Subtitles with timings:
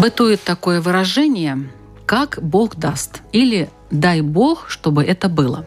[0.00, 1.68] Бытует такое выражение,
[2.06, 5.66] как Бог даст, или дай Бог, чтобы это было.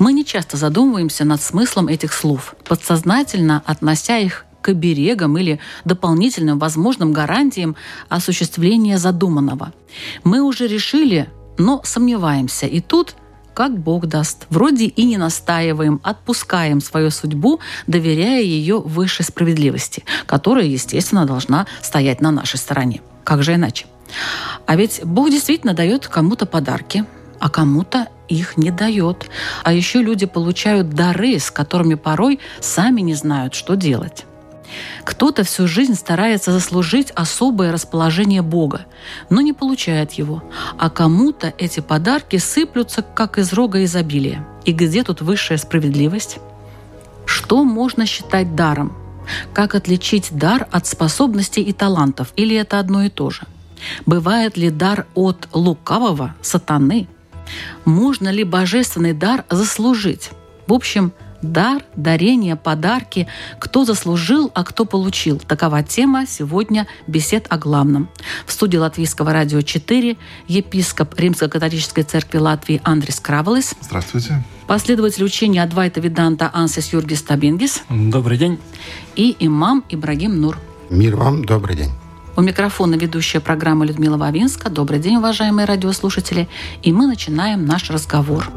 [0.00, 6.58] Мы не часто задумываемся над смыслом этих слов, подсознательно относя их к оберегам или дополнительным
[6.58, 7.76] возможным гарантиям
[8.08, 9.72] осуществления задуманного.
[10.24, 12.66] Мы уже решили, но сомневаемся.
[12.66, 13.14] И тут
[13.54, 14.46] как Бог даст.
[14.50, 22.20] Вроде и не настаиваем, отпускаем свою судьбу, доверяя ее высшей справедливости, которая, естественно, должна стоять
[22.20, 23.02] на нашей стороне.
[23.28, 23.84] Как же иначе?
[24.64, 27.04] А ведь Бог действительно дает кому-то подарки,
[27.38, 29.28] а кому-то их не дает.
[29.64, 34.24] А еще люди получают дары, с которыми порой сами не знают, что делать.
[35.04, 38.86] Кто-то всю жизнь старается заслужить особое расположение Бога,
[39.28, 40.42] но не получает его,
[40.78, 44.46] а кому-то эти подарки сыплются, как из рога изобилия.
[44.64, 46.38] И где тут высшая справедливость?
[47.26, 48.96] Что можно считать даром?
[49.52, 52.32] Как отличить дар от способностей и талантов?
[52.36, 53.42] Или это одно и то же?
[54.06, 57.08] Бывает ли дар от лукавого, сатаны?
[57.84, 60.30] Можно ли божественный дар заслужить?
[60.66, 61.12] В общем,
[61.42, 63.28] Дар, дарение, подарки.
[63.58, 65.38] Кто заслужил, а кто получил.
[65.38, 68.08] Такова тема сегодня бесед о главном.
[68.46, 70.16] В студии Латвийского радио 4
[70.48, 73.74] епископ Римско-католической церкви Латвии Андрис Кравелес.
[73.80, 74.42] Здравствуйте.
[74.66, 77.82] Последователь учения Адвайта Виданта Ансис Юргис Табингис.
[77.88, 78.58] Добрый день.
[79.14, 80.58] И имам Ибрагим Нур.
[80.90, 81.90] Мир вам, добрый день.
[82.36, 84.70] У микрофона ведущая программы Людмила Вавинска.
[84.70, 86.48] Добрый день, уважаемые радиослушатели.
[86.82, 88.48] И мы начинаем наш разговор.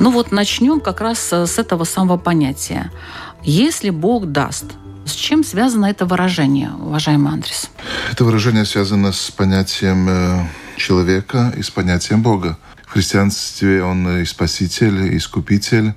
[0.00, 2.90] Ну вот начнем как раз с этого самого понятия.
[3.42, 4.64] Если Бог даст,
[5.04, 7.70] с чем связано это выражение, уважаемый Андрес?
[8.10, 10.46] Это выражение связано с понятием э,
[10.78, 12.56] человека и с понятием Бога.
[12.86, 15.92] В христианстве он и спаситель, и искупитель.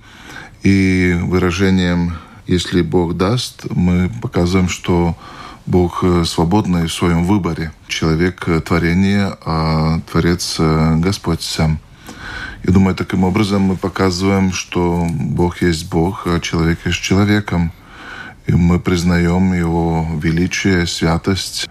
[0.64, 5.16] И выражением «если Бог даст» мы показываем, что
[5.66, 7.72] Бог э, свободный в своем выборе.
[7.88, 11.80] Человек– творение, а Творец– Господь сам.
[12.64, 17.74] Я думаю, таким образом мы показываем, что Бог есть Бог, а человек есть человеком.
[18.48, 21.70] И мы признаем Его величие, святость,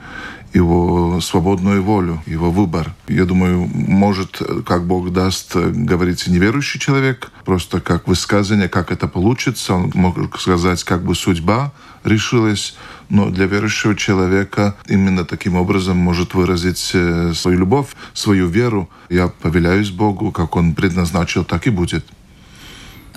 [0.52, 2.94] Его свободную волю, Его выбор.
[3.08, 9.74] Я думаю, может, как Бог даст, говорить неверующий человек, просто как высказывание, как это получится.
[9.74, 11.72] Он мог сказать, как бы судьба
[12.04, 12.76] решилась,
[13.12, 18.88] но для верующего человека именно таким образом может выразить э, свою любовь, свою веру.
[19.10, 22.04] Я повеляюсь Богу, как Он предназначил, так и будет.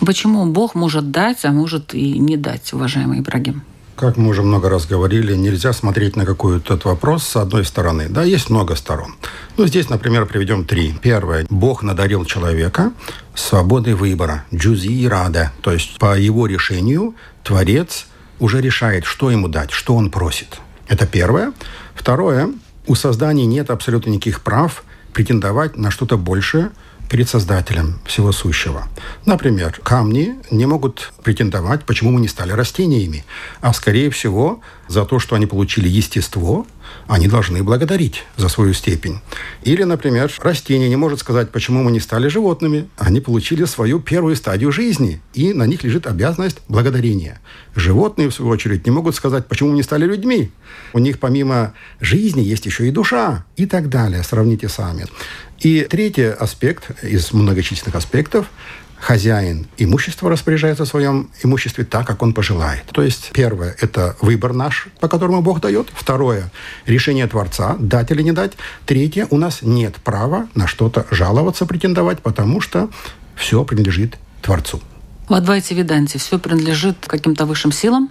[0.06, 3.64] Почему Бог может дать, а может и не дать, уважаемый Ибрагим?
[3.96, 8.08] Как мы уже много раз говорили, нельзя смотреть на какой-то вопрос с одной стороны.
[8.10, 9.16] Да, есть много сторон.
[9.56, 10.94] Ну, здесь, например, приведем три.
[11.02, 11.46] Первое.
[11.50, 12.92] Бог надарил человека
[13.34, 14.44] свободой выбора.
[14.54, 15.54] Джузи и рада.
[15.62, 18.08] То есть по его решению Творец
[18.40, 20.60] уже решает, что ему дать, что он просит.
[20.88, 21.54] Это первое.
[21.94, 22.52] Второе.
[22.88, 26.72] У создания нет абсолютно никаких прав претендовать на что-то большее,
[27.10, 28.88] перед Создателем всего сущего.
[29.26, 33.26] Например, камни не могут претендовать, почему мы не стали растениями,
[33.62, 36.66] а скорее всего за то, что они получили естество,
[37.08, 39.20] они должны благодарить за свою степень.
[39.64, 42.88] Или, например, растение не может сказать, почему мы не стали животными.
[42.98, 47.40] Они получили свою первую стадию жизни, и на них лежит обязанность благодарения.
[47.76, 50.52] Животные, в свою очередь, не могут сказать, почему мы не стали людьми.
[50.94, 54.24] У них помимо жизни есть еще и душа и так далее.
[54.24, 55.06] Сравните сами.
[55.60, 58.48] И третий аспект из многочисленных аспектов
[59.06, 62.86] хозяин имущества распоряжается в своем имуществе так, как он пожелает.
[62.92, 65.90] То есть, первое– это выбор наш, по которому Бог дает.
[65.94, 66.52] Второе–
[66.88, 68.54] решение Творца, дать или не дать.
[68.88, 72.90] Третье– у нас нет права на что-то жаловаться, претендовать, потому что
[73.36, 74.82] все принадлежит Творцу.
[75.30, 78.10] В Адвайте Веданте все принадлежит каким-то высшим силам?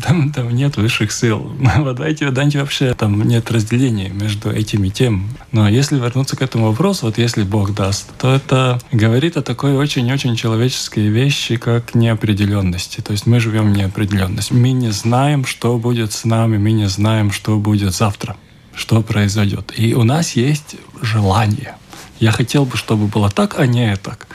[0.00, 1.52] Там, там нет высших сил.
[1.58, 5.28] В Адвайте Веданте вообще там нет разделения между этими тем.
[5.50, 9.76] Но если вернуться к этому вопросу, вот если Бог даст, то это говорит о такой
[9.76, 13.00] очень-очень человеческой вещи, как неопределенности.
[13.00, 14.52] То есть мы живем в неопределенности.
[14.52, 18.36] Мы не знаем, что будет с нами, мы не знаем, что будет завтра.
[18.74, 19.74] что произойдет.
[19.76, 21.74] И у нас есть желание.
[22.22, 24.28] Я хотел бы, чтобы было так, а не так.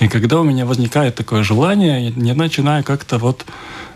[0.00, 3.44] И когда у меня возникает такое желание, я начинаю как-то вот,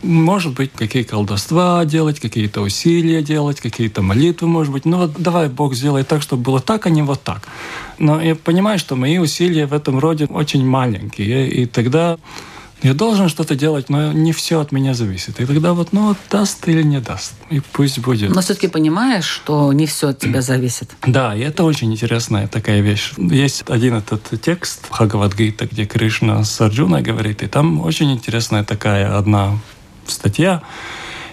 [0.02, 4.84] может быть, какие колдовства делать, какие-то усилия делать, какие-то молитвы, может быть.
[4.84, 7.48] Ну вот давай Бог сделай так, чтобы было так, а не вот так.
[7.98, 11.48] Но я понимаю, что мои усилия в этом роде очень маленькие.
[11.48, 12.18] И тогда
[12.82, 15.40] я должен что-то делать, но не все от меня зависит.
[15.40, 17.34] И тогда вот, ну, даст или не даст.
[17.50, 18.34] И пусть будет.
[18.34, 20.90] Но все-таки понимаешь, что не все от тебя зависит.
[21.20, 23.12] Да, и это очень интересная такая вещь.
[23.18, 29.18] Есть один этот текст Хагавадгита, где Кришна с Арджуной говорит, и там очень интересная такая
[29.18, 29.58] одна
[30.06, 30.62] статья,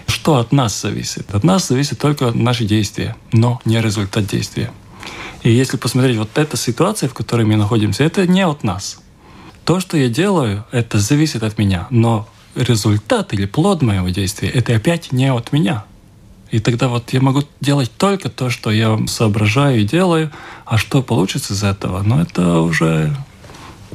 [0.06, 1.34] что от нас зависит.
[1.34, 4.70] От нас зависит только наши действия, но не результат действия.
[5.42, 8.98] И если посмотреть вот эта ситуация, в которой мы находимся, это не от нас.
[9.68, 11.88] То, что я делаю, это зависит от меня.
[11.90, 15.84] Но результат или плод моего действия, это опять не от меня.
[16.50, 20.30] И тогда вот я могу делать только то, что я соображаю и делаю,
[20.64, 23.14] а что получится из этого, ну это уже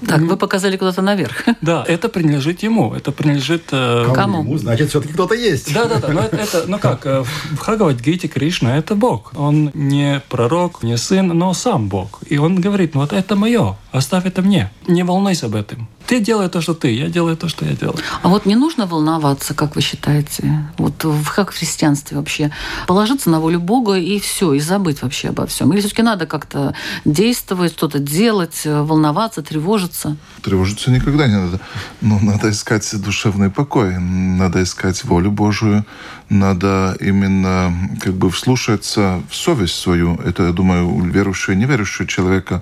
[0.07, 1.43] так, вы показали куда-то наверх.
[1.61, 2.93] Да, это принадлежит ему.
[2.93, 3.63] Это принадлежит...
[3.71, 4.11] Э...
[4.13, 4.39] Кому?
[4.39, 5.73] Ему, значит, все-таки кто-то есть.
[5.73, 6.09] Да, да, да.
[6.09, 9.31] Но это, это, ну как, э, в Хагавадгите Кришна– это Бог.
[9.35, 12.21] Он не пророк, не сын, но сам Бог.
[12.27, 14.71] И он говорит, ну вот это мое, оставь это мне.
[14.87, 15.87] Не волнуйся об этом.
[16.07, 17.97] Ты делай то, что ты, я делаю то, что я делаю.
[18.21, 20.69] А вот не нужно волноваться, как вы считаете?
[20.77, 22.51] Вот в, как в христианстве вообще?
[22.87, 25.71] Положиться на волю Бога и все, и забыть вообще обо всем?
[25.71, 30.17] Или все-таки надо как-то действовать, что-то делать, волноваться, тревожиться?
[30.41, 31.59] Тревожиться никогда не надо.
[32.01, 35.85] Но надо искать душевный покой, надо искать волю Божию,
[36.29, 40.15] надо именно как бы вслушаться в совесть свою.
[40.15, 42.61] Это, я думаю, у верующего и неверующего человека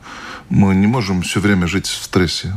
[0.50, 2.54] мы не можем все время жить в стрессе.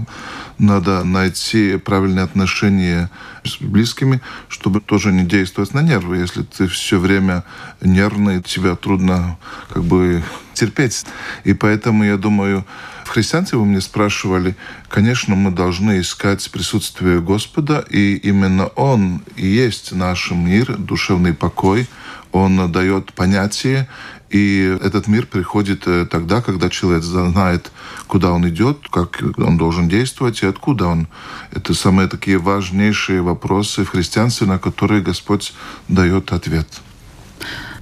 [0.59, 3.11] Надо найти правильные отношения
[3.45, 6.19] с близкими, чтобы тоже не действовать на нервы.
[6.19, 7.45] Если ты все время
[7.81, 9.37] нервный, тебя трудно
[9.73, 10.23] как бы
[10.55, 11.05] терпеть.
[11.43, 12.65] И поэтому, я думаю,
[13.05, 14.57] в христианстве вы мне спрашивали,
[14.89, 21.87] конечно, мы должны искать присутствие Господа, и именно Он и есть наш мир, душевный покой,
[22.33, 23.89] Он дает понятие,
[24.35, 27.71] и этот мир приходит э, тогда, когда человек знает,
[28.09, 31.07] куда он идет, как он должен действовать и откуда он.
[31.53, 35.55] Это самые такие важнейшие вопросы в христианстве, на которые Господь
[35.87, 36.67] дает ответ.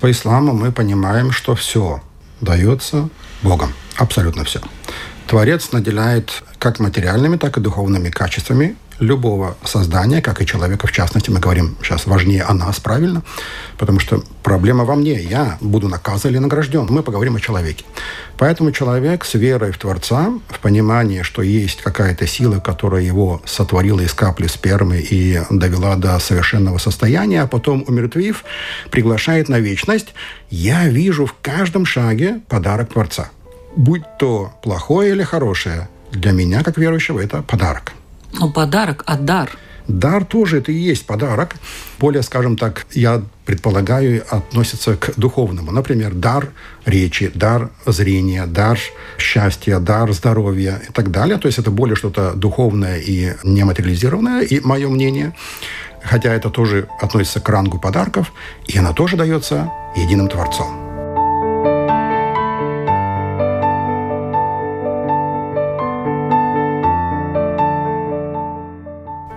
[0.01, 2.03] По исламу мы понимаем, что все
[2.43, 3.09] дается
[3.43, 3.73] Богом.
[3.97, 4.61] Абсолютно все.
[5.27, 11.31] Творец наделяет как материальными, так и духовными качествами любого создания, как и человека в частности.
[11.31, 13.23] Мы говорим сейчас важнее о нас, правильно?
[13.77, 15.21] Потому что проблема во мне.
[15.21, 16.87] Я буду наказан или награжден.
[16.89, 17.85] Мы поговорим о человеке.
[18.39, 24.01] Поэтому человек с верой в Творца, в понимании, что есть какая-то сила, которая его сотворила
[24.01, 28.45] из капли спермы и довела до совершенного состояния, а потом, умертвив,
[28.91, 30.15] приглашает на вечность,
[30.51, 33.31] я вижу в каждом шаге подарок Творца.
[33.77, 37.93] Будь то плохое или хорошее, для меня, как верующего, это подарок.
[38.33, 39.51] Ну, подарок, а дар?
[39.89, 41.57] Дар тоже это и есть подарок.
[41.99, 45.73] Более, скажем так, я предполагаю, относится к духовному.
[45.73, 46.51] Например, дар
[46.85, 48.79] речи, дар зрения, дар
[49.19, 51.39] счастья, дар здоровья и так далее.
[51.39, 55.35] То есть это более что-то духовное и нематериализированное, и мое мнение.
[56.03, 58.33] Хотя это тоже относится к рангу подарков,
[58.67, 60.82] и она тоже дается единым Творцом.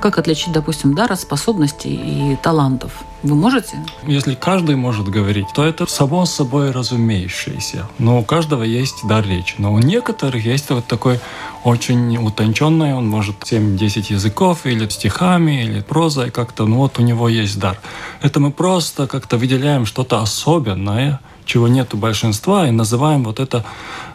[0.06, 2.92] Как отличить, допустим, дара, способностей и талантов?
[3.24, 3.84] Вы можете?
[4.06, 7.88] Если каждый может говорить, то это само собой разумеющееся.
[7.98, 9.56] Но у каждого есть дар речи.
[9.58, 11.20] Но у некоторых есть вот такой
[11.64, 17.28] очень утонченный, он может 7-10 языков, или стихами, или прозой как-то, ну вот у него
[17.28, 17.80] есть дар.
[18.22, 23.66] Это мы просто как-то выделяем что-то особенное– чего нет у большинства, и называем вот это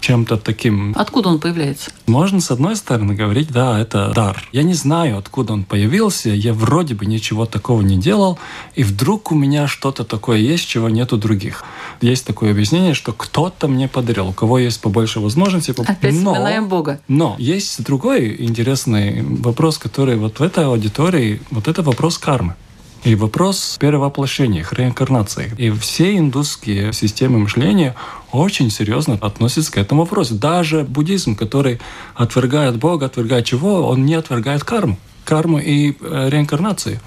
[0.01, 0.95] чем-то таким.
[0.97, 1.91] Откуда он появляется?
[2.07, 4.43] Можно, с одной стороны, говорить, да, это дар.
[4.53, 8.39] Я не знаю, откуда он появился, я вроде бы ничего такого не делал,
[8.75, 11.65] и вдруг у меня что-то такое есть, чего нет у других.
[12.01, 15.73] Есть такое объяснение, что кто-то мне подарил, у кого есть побольше возможностей.
[15.73, 17.01] Опять но, вспоминаем Бога.
[17.09, 22.55] Но есть другой интересный вопрос, который вот в этой аудитории, вот это вопрос кармы.
[23.03, 25.53] И вопрос перевоплощения, реинкарнации.
[25.57, 27.95] И все индусские системы мышления
[28.31, 30.35] очень серьезно относятся к этому вопросу.
[30.35, 31.81] Даже буддизм, который
[32.15, 36.99] отвергает Бога, отвергает чего, он не отвергает карму карму и э, реинкарнацию.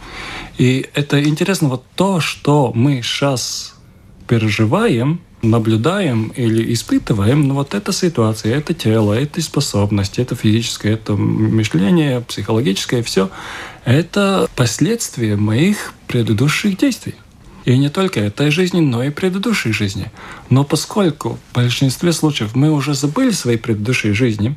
[0.57, 3.75] И это интересно вот то, что мы сейчас
[4.27, 11.13] переживаем, наблюдаем или испытываем, ну вот эта ситуация, это тело, это способности, это физическое, это
[11.13, 13.29] мышление, психологическое, все,
[13.85, 17.15] это последствия моих предыдущих действий.
[17.65, 20.11] И не только этой жизни, но и предыдущей жизни.
[20.49, 24.55] Но поскольку в большинстве случаев мы уже забыли свои предыдущие жизни,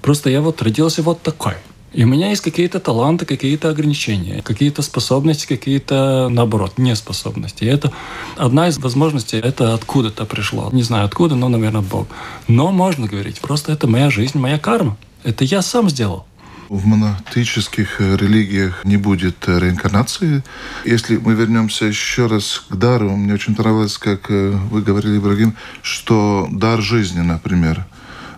[0.00, 1.54] просто я вот родился вот такой.
[1.96, 7.64] И у меня есть какие-то таланты, какие-то ограничения, какие-то способности, какие-то, наоборот, неспособности.
[7.64, 7.90] И это
[8.36, 10.68] одна из возможностей, это откуда-то пришло.
[10.72, 12.06] Не знаю откуда, но, наверное, Бог.
[12.48, 14.98] Но можно говорить, просто это моя жизнь, моя карма.
[15.24, 16.26] Это я сам сделал.
[16.68, 20.44] В монотических религиях не будет реинкарнации.
[20.84, 25.54] Если мы вернемся еще раз к дару, мне очень понравилось, как э, вы говорили, Ибрагим,
[25.80, 27.86] что дар жизни, например,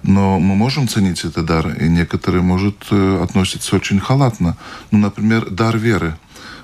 [0.08, 4.56] но мы можем ценить этот дар, и некоторые, может, э, относятся очень халатно.
[4.90, 6.16] Ну, например, дар веры.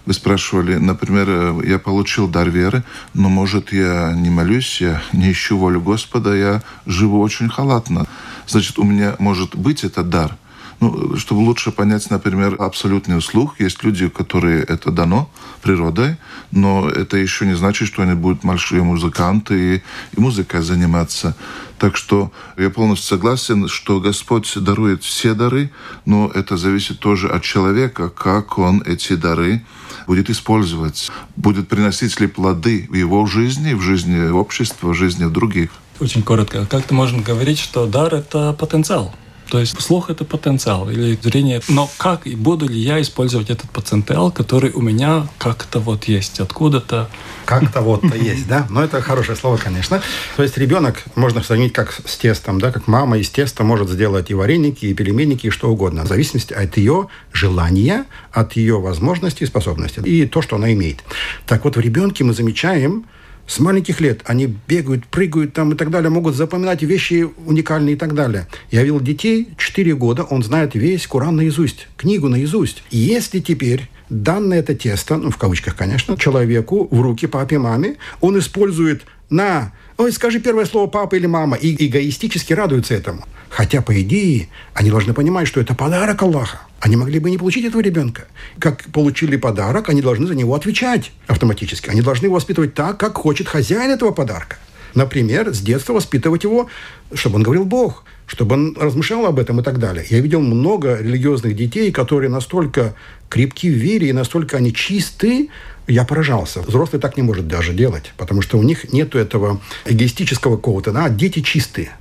[0.07, 5.31] Вы спрашивали, например, э, я получил дар веры, но, может, я не молюсь, я не
[5.31, 8.07] ищу волю Господа, я живу очень халатно.
[8.47, 10.37] Значит, у меня может быть этот дар–
[10.85, 15.31] ну, чтобы лучше понять, например, абсолютный услуг, есть люди, которые это дано
[15.62, 16.17] природой,
[16.50, 19.83] но это еще не значит, что они будут большие музыканты и,
[20.14, 21.37] и музыкой заниматься.
[21.79, 25.71] Так что я полностью согласен, что Господь дарует все дары,
[26.05, 29.64] но это зависит тоже от человека, как он эти дары
[30.07, 35.71] будет использовать, будет приносить ли плоды в его жизни, в жизни общества, в жизни других.
[35.99, 36.67] Очень коротко.
[36.67, 39.14] Как-то можно говорить, что дар– это потенциал.
[39.54, 41.61] То есть слух– это потенциал или зрение.
[41.68, 46.40] Но как и буду ли я использовать этот потенциал, который у меня как-то вот есть,
[46.40, 47.08] откуда-то?
[47.44, 48.66] Как-то вот-то есть, да?
[48.68, 50.02] Но это хорошее слово, конечно.
[50.37, 52.73] То есть ребенок можно сравнить как с тестом, да?
[52.73, 56.02] Как мама из теста может сделать и вареники, и пельменики, и что угодно.
[56.02, 60.00] В зависимости от ее желания, от ее возможностей и способностей.
[60.00, 61.04] И то, что она имеет.
[61.46, 63.04] Так вот, в ребенке мы замечаем,
[63.47, 67.99] с маленьких лет они бегают, прыгают там и так далее, могут запоминать вещи уникальные и
[67.99, 68.47] так далее.
[68.71, 72.83] Я видел детей 4 года, он знает весь Коран наизусть, книгу наизусть.
[72.91, 77.97] И если теперь данное это тесто, ну, в кавычках, конечно, человеку в руки папе, маме,
[78.21, 81.57] он использует на Ой, скажи первое слово папа или мама.
[81.57, 83.25] И эгоистически радуются этому.
[83.49, 86.59] Хотя, по идее, они должны понимать, что это подарок Аллаха.
[86.81, 88.26] Они могли бы не получить этого ребенка.
[88.59, 91.90] Как получили подарок, они должны за него отвечать автоматически.
[91.90, 94.57] Они должны воспитывать так, как хочет хозяин этого подарка.
[94.95, 96.69] Например, с детства воспитывать его,
[97.14, 100.04] чтобы он говорил Бог, чтобы он размышлял об этом и так далее.
[100.09, 102.95] Я видел много религиозных детей, которые настолько
[103.28, 105.50] крепки в вере и настолько они чисты,
[105.87, 106.62] я поражался.
[106.62, 111.09] Взрослый так не может даже делать, потому что у них нет этого эгоистического какого-то, да,
[111.09, 111.93] дети чистые.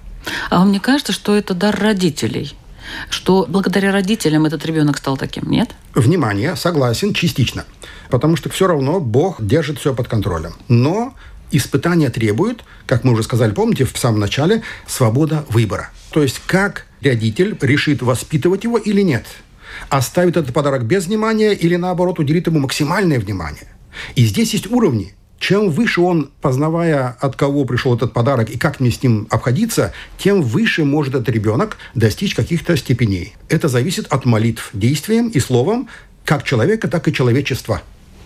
[0.50, 2.53] А вам не кажется, что это дар родителей?
[3.10, 5.72] Что благодаря родителям этот ребенок стал таким, нет?
[5.96, 7.65] Внимание, согласен, частично.
[8.10, 10.53] Потому что все равно Бог держит все под контролем.
[10.68, 11.13] Но
[11.55, 15.91] испытания требуют, как мы уже сказали, помните, в самом начале, свобода выбора.
[16.12, 19.25] То есть как родитель решит воспитывать его или нет.
[19.89, 23.67] Оставит этот подарок без внимания или наоборот уделит ему максимальное внимание.
[24.15, 25.13] И здесь есть уровни.
[25.39, 29.91] Чем выше он, познавая, от кого пришел этот подарок и как мне с ним обходиться,
[30.17, 33.36] тем выше может этот ребенок достичь каких-то степеней.
[33.50, 35.89] Это зависит от молитв, действием и словом
[36.24, 37.81] как человека, так и человечества.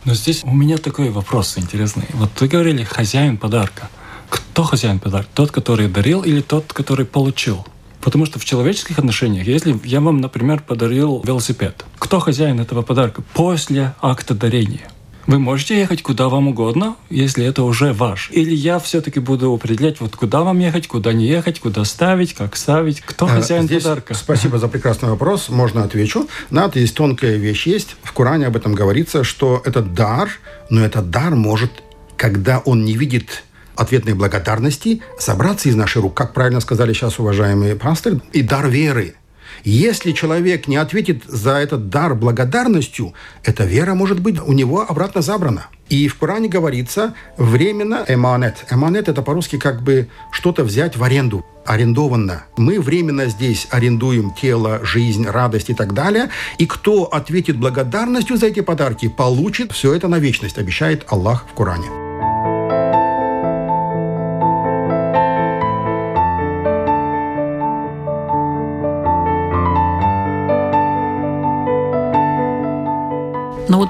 [0.05, 2.05] Но здесь у меня такой вопрос интересный.
[2.13, 3.89] Вот вы говорили хозяин подарка.
[4.29, 5.29] Кто хозяин подарка?
[5.33, 7.65] Тот, который дарил или тот, который получил?
[8.01, 13.21] Потому что в человеческих отношениях, если я вам, например, подарил велосипед, кто хозяин этого подарка
[13.33, 14.89] после акта дарения?
[15.27, 18.29] Вы можете ехать куда вам угодно, если это уже ваш.
[18.31, 22.55] Или я все-таки буду определять, вот куда вам ехать, куда не ехать, куда ставить, как
[22.55, 24.13] ставить, кто а, хозяин Здесь подарка.
[24.13, 25.49] Спасибо за прекрасный вопрос.
[25.49, 26.29] Можно отвечу.
[26.49, 27.97] На есть тонкая вещь есть.
[28.03, 30.29] В Коране об этом говорится, что это дар,
[30.69, 31.83] но этот дар может,
[32.15, 33.43] когда он не видит
[33.75, 39.15] ответной благодарности, собраться из наших рук, как правильно сказали сейчас уважаемые пастырь, и дар веры–
[39.63, 45.21] если человек не ответит за этот дар благодарностью, эта вера может быть у него обратно
[45.21, 45.67] забрана.
[45.89, 48.65] И в Коране говорится временно эманет.
[48.69, 52.43] Эманет– это по-русски как бы что-то взять в аренду, арендованно.
[52.57, 56.29] Мы временно здесь арендуем тело, жизнь, радость и так далее.
[56.57, 61.53] И кто ответит благодарностью за эти подарки, получит все это на вечность, обещает Аллах в
[61.53, 62.56] Коране.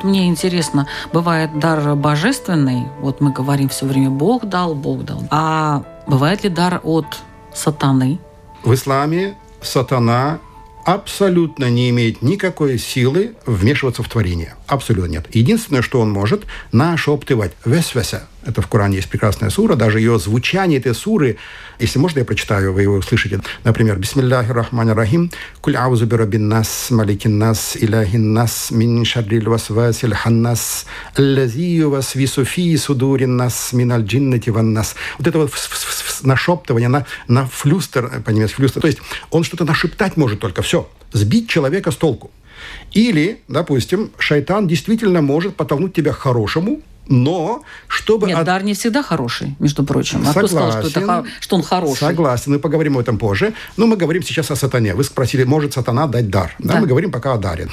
[0.07, 5.23] Мне интересно, бывает дар божественный, вот мы говорим все время Бог дал, Бог дал.
[5.29, 7.05] А бывает ли дар от
[7.53, 8.19] сатаны?
[8.63, 10.39] В исламе сатана
[10.85, 14.55] абсолютно не имеет никакой силы вмешиваться в творение.
[14.67, 15.25] Абсолютно нет.
[15.35, 18.27] Единственное, что он может, нашептывать весвеса.
[18.47, 19.75] Это в Коране есть прекрасная сура.
[19.75, 21.37] Даже ее звучание этой суры,
[21.79, 23.41] если можно, я прочитаю, вы его услышите.
[23.65, 30.13] Например, «Бисмиллахи рахмани рахим, куль аузу бирабин нас, маликин нас, иляхин нас, мин шаррил васвасил
[30.13, 30.85] ханнас,
[31.15, 34.95] аллази васвису фи судурин нас, мин аль джиннати ван нас».
[35.17, 35.51] Вот это вот
[36.23, 38.81] нашептывание на, на флюстер, по-немецки флюстер.
[38.81, 38.99] То есть
[39.29, 40.61] он что-то нашептать может только.
[40.61, 40.89] Все.
[41.11, 42.31] Сбить человека с толку.
[42.93, 48.27] Или, допустим, шайтан действительно может подтолкнуть тебя к хорошему, но чтобы...
[48.27, 48.45] Нет, от...
[48.45, 50.21] дар не всегда хороший, между прочим.
[50.21, 50.39] А Согласен.
[50.39, 51.99] кто сказал, что, это, что он хороший?
[51.99, 53.53] Согласен, мы поговорим об этом позже.
[53.77, 54.93] Но мы говорим сейчас о сатане.
[54.93, 56.55] Вы спросили, может сатана дать дар?
[56.59, 57.67] Да, да мы говорим пока о даре.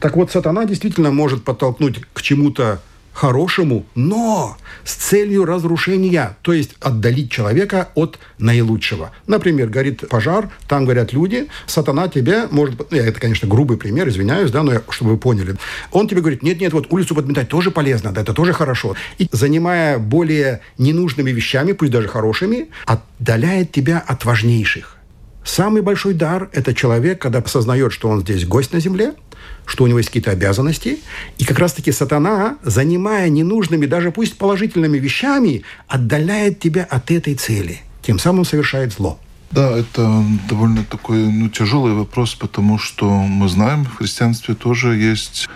[0.00, 2.80] Так вот, сатана действительно может подтолкнуть к чему-то
[3.12, 9.10] хорошему, но с целью разрушения, то есть отдалить человека от наилучшего.
[9.26, 12.90] Например, горит пожар, там горят люди, сатана тебе может...
[12.90, 15.56] Ну, это, конечно, грубый пример, извиняюсь, да, но я, чтобы вы поняли.
[15.92, 18.96] Он тебе говорит, нет-нет, вот улицу подметать тоже полезно, да, это тоже хорошо.
[19.18, 24.99] И занимая более ненужными вещами, пусть даже хорошими, отдаляет тебя от важнейших.
[25.44, 29.14] Самый большой дар– это человек, когда осознает, что он здесь гость на земле–
[29.70, 30.98] что у него есть какие-то обязанности.
[31.38, 37.80] И как раз-таки сатана, занимая ненужными, даже пусть положительными вещами, отдаляет тебя от этой цели.
[38.02, 39.18] Тем самым совершает зло.
[39.50, 45.48] Да, это довольно такой ну, тяжелый вопрос, потому что мы знаем, в христианстве тоже есть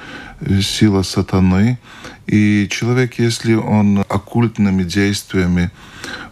[0.62, 1.78] сила сатаны.
[2.26, 5.70] И человек, если он оккультными действиями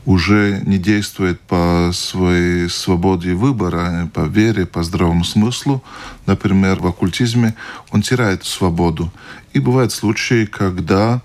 [0.07, 5.85] уже не действует по своей свободе выбора, по вере, по здравому смыслу,
[6.27, 7.55] например, в оккультизме,
[7.93, 9.13] он теряет свободу.
[9.53, 11.23] И бывают случаи, когда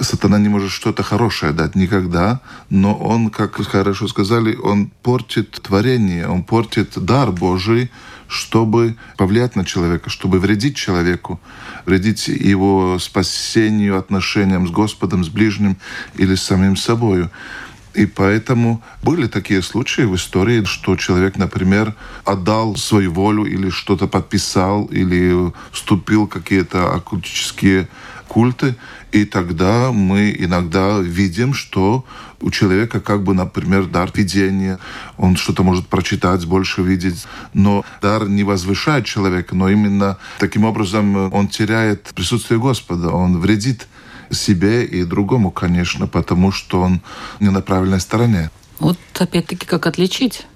[0.00, 6.28] сатана не может что-то хорошее дать никогда, но он, как хорошо сказали, он портит творение,
[6.28, 7.90] он портит дар Божий,
[8.28, 11.40] чтобы повлиять на человека, чтобы вредить человеку,
[11.86, 15.78] вредить его спасению, отношениям с Господом, с ближним
[16.14, 17.28] или с самим собой.
[17.94, 21.94] И поэтому были такие случаи в истории, что человек, например,
[22.24, 27.88] отдал свою волю или что-то подписал, или вступил в какие-то оккультические
[28.28, 28.76] культы,
[29.12, 32.04] и тогда мы иногда видим, что
[32.40, 34.78] у человека как бы, например, дар видения,
[35.16, 41.32] он что-то может прочитать, больше видеть, но дар не возвышает человека, но именно таким образом
[41.32, 43.88] он теряет присутствие Господа, он вредит
[44.30, 47.00] себе и другому, конечно, потому что он
[47.40, 48.50] не на правильной стороне.
[48.78, 50.46] Вот опять-таки как отличить?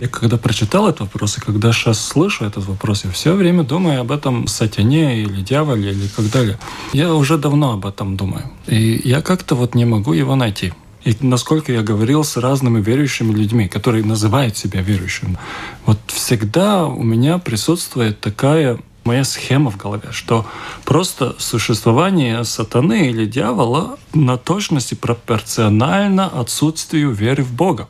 [0.00, 4.00] Я когда прочитал этот вопрос, и когда сейчас слышу этот вопрос, я все время думаю
[4.00, 6.58] об этом сатане или дьяволе или как далее.
[6.92, 8.50] Я уже давно об этом думаю.
[8.66, 10.72] И я как-то вот не могу его найти.
[11.04, 15.38] И насколько я говорил с разными верующими людьми, которые называют себя верующими,
[15.84, 20.46] вот всегда у меня присутствует такая моя схема в голове, что
[20.84, 27.88] просто существование сатаны или дьявола на точности пропорционально отсутствию веры в Бога.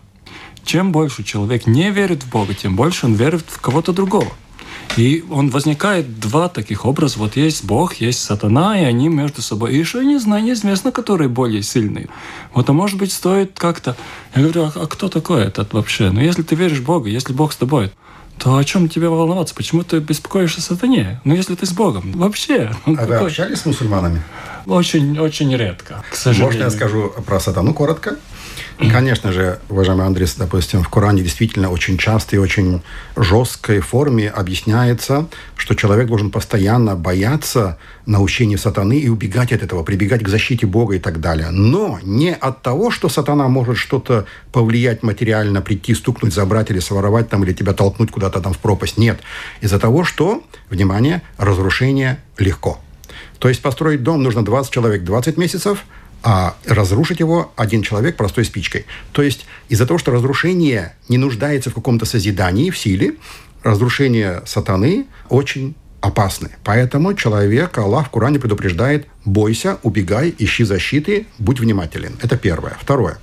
[0.64, 4.32] Чем больше человек не верит в Бога, тем больше он верит в кого-то другого.
[4.96, 7.18] И он возникает два таких образа.
[7.18, 9.72] Вот есть Бог, есть сатана, и они между собой.
[9.72, 12.08] И еще не знаю, неизвестно, который более сильный.
[12.54, 13.96] Вот, а может быть, стоит как-то...
[14.34, 16.10] Я говорю, а, а кто такой этот вообще?
[16.10, 17.90] Ну, если ты веришь в Бога, если Бог с тобой,
[18.38, 19.54] то о чем тебе волноваться?
[19.54, 21.20] Почему ты беспокоишься сатане?
[21.24, 22.12] Ну, если ты с Богом.
[22.12, 22.70] Вообще.
[22.86, 23.18] Ну, а какой?
[23.18, 24.22] вы общались с мусульманами?
[24.66, 26.52] Очень, очень редко, к сожалению.
[26.52, 28.16] Можно я скажу про сатану коротко?
[28.78, 32.82] Конечно же, уважаемый Андрес, допустим, в Коране действительно очень часто и очень
[33.16, 40.24] жесткой форме объясняется, что человек должен постоянно бояться наущения сатаны и убегать от этого, прибегать
[40.24, 41.50] к защите Бога и так далее.
[41.50, 47.28] Но не от того, что сатана может что-то повлиять материально, прийти, стукнуть, забрать или своровать
[47.28, 48.98] там, или тебя толкнуть куда-то там в пропасть.
[48.98, 49.20] Нет.
[49.60, 52.80] Из-за того, что, внимание, разрушение легко.
[53.38, 55.84] То есть построить дом нужно 20 человек 20 месяцев–
[56.24, 58.86] а разрушить его один человек простой спичкой.
[59.12, 63.16] То есть из-за того, что разрушение не нуждается в каком-то созидании, в силе,
[63.62, 66.50] разрушение сатаны очень опасны.
[66.64, 72.16] Поэтому человек, Аллах в Коране предупреждает, бойся, убегай, ищи защиты, будь внимателен.
[72.22, 72.76] Это первое.
[72.80, 73.18] Второе.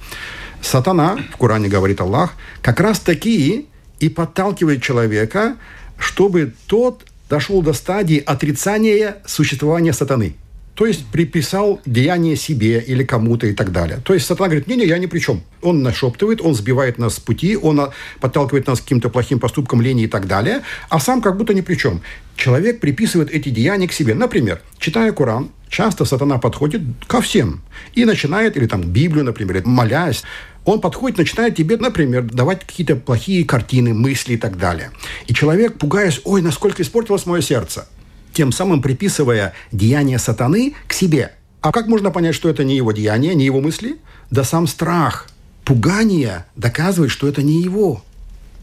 [0.62, 3.68] Сатана, в Коране говорит Аллах, как раз таки
[4.00, 5.56] и подталкивает человека,
[5.98, 10.36] чтобы тот дошел до стадии отрицания существования сатаны–
[10.76, 14.00] то есть приписал деяние себе или кому-то и так далее.
[14.04, 15.44] То есть сатана говорит, не-не, я ни при чем.
[15.62, 20.04] Он нашептывает, он сбивает нас с пути, он подталкивает нас к каким-то плохим поступкам, лени
[20.04, 22.02] и так далее, а сам как будто ни при чем.
[22.36, 24.16] Человек приписывает эти деяния к себе.
[24.16, 27.62] Например, читая Коран, часто сатана подходит ко всем
[27.94, 30.24] и начинает, или там Библию, например, молясь,
[30.64, 34.92] он подходит, начинает тебе, например, давать какие-то плохие картины, мысли и так далее.
[35.28, 37.88] И человек, пугаясь, ой, насколько испортилось мое сердце–
[38.34, 41.32] тем самым приписывая деяния сатаны к себе.
[41.62, 43.98] А как можно понять, что это не его деяние, не его мысли?
[44.32, 45.28] Да сам страх,
[45.64, 48.04] пугание доказывает, что это не его.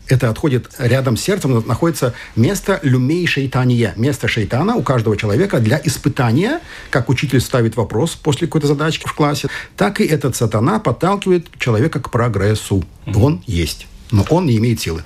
[0.09, 5.81] Это отходит рядом с сердцем, находится место люмей шейтания, место шейтана у каждого человека для
[5.85, 11.49] испытания, как учитель ставит вопрос после какой-то задачки в классе, так и этот сатана подталкивает
[11.59, 12.85] человека к прогрессу.
[13.15, 15.05] Он есть, но он не имеет силы.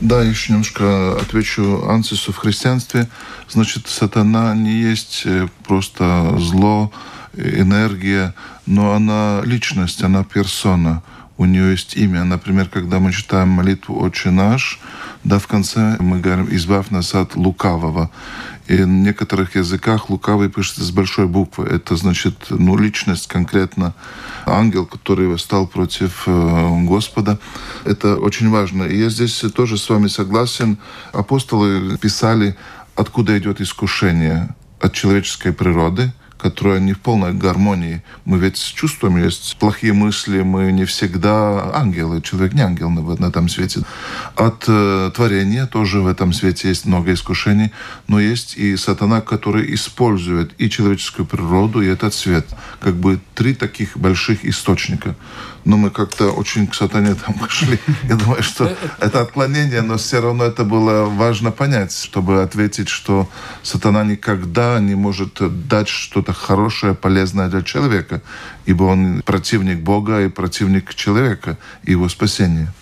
[0.00, 3.08] Да, еще немножко отвечу Ансису в христианстве.
[3.48, 6.92] Значит, сатана не есть э, просто зло,
[7.34, 8.34] энергия,
[8.66, 11.02] но она личность, она персона.
[11.38, 12.24] У нее есть имя.
[12.24, 14.80] Например, когда мы читаем молитву «Отче наш»,
[15.24, 18.10] да, в конце мы говорим «Избавь нас от лукавого».
[18.68, 21.66] И в некоторых языках лукавый пишется с большой буквы.
[21.66, 23.94] Это значит, ну, личность конкретно,
[24.46, 27.38] ангел, который восстал против э, Господа.
[27.84, 28.84] Это очень важно.
[28.84, 30.78] И я здесь тоже с вами согласен.
[31.12, 32.56] Апостолы писали,
[32.94, 38.02] откуда идет искушение от человеческой природы– которая не в полной гармонии.
[38.24, 43.26] Мы ведь чувствуем, есть плохие мысли, мы не всегда ангелы, человек не ангел на, на
[43.26, 43.82] этом свете.
[44.34, 47.70] От э, творения тоже в этом свете есть много искушений,
[48.08, 52.46] но есть и сатана, который использует и человеческую природу, и этот свет.
[52.80, 55.14] Как бы три таких больших источника
[55.64, 57.78] но мы как-то очень к сатане там пошли.
[58.08, 63.28] Я думаю, что это отклонение, но все равно это было важно понять, чтобы ответить, что
[63.62, 68.22] сатана никогда не может дать что-то хорошее, полезное для человека,
[68.66, 72.72] ибо он противник Бога и противник человека и его спасения.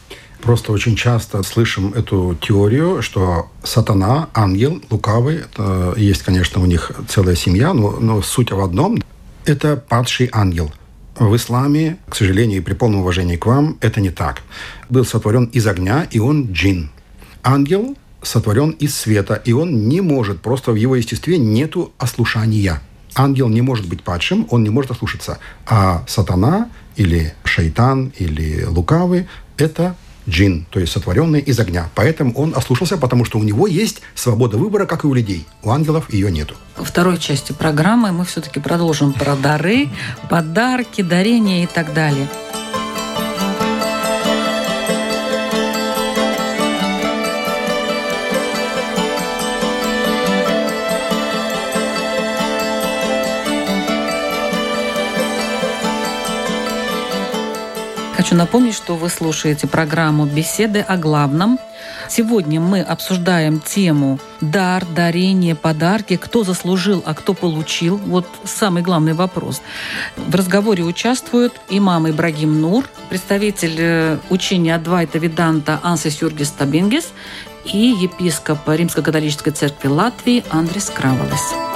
[0.42, 6.92] Просто очень часто слышим эту теорию, что сатана, ангел, лукавый, это есть, конечно, у них
[7.08, 9.02] целая семья, но, но суть в одном–
[9.44, 10.72] это падший ангел–
[11.20, 14.40] в исламе, к сожалению, и при полном уважении к вам, это не так.
[14.88, 16.90] Был сотворен из огня, и он джин.
[17.42, 22.80] Ангел сотворен из света, и он не может, просто в его естестве нету ослушания.
[23.14, 25.38] Ангел не может быть падшим, он не может ослушаться.
[25.66, 29.26] А сатана или шайтан или лукавый–
[29.58, 29.96] это
[30.30, 31.90] джин, то есть сотворенный из огня.
[31.94, 35.44] Поэтому он ослушался, потому что у него есть свобода выбора, как и у людей.
[35.62, 36.54] У ангелов ее нету.
[36.76, 39.88] Во второй части программы мы все-таки продолжим про дары,
[40.30, 42.28] подарки, дарения и так далее.
[58.20, 61.58] Хочу напомнить, что вы слушаете программу «Беседы о главном».
[62.06, 67.96] Сегодня мы обсуждаем тему дар, дарение, подарки, кто заслужил, а кто получил.
[67.96, 69.62] Вот самый главный вопрос.
[70.18, 77.14] В разговоре участвуют имам Ибрагим Нур, представитель э, учения Адвайта Виданта Ансис Юргис Табингес
[77.64, 81.69] и епископ Римско-католической церкви Латвии Андрес Кравалес.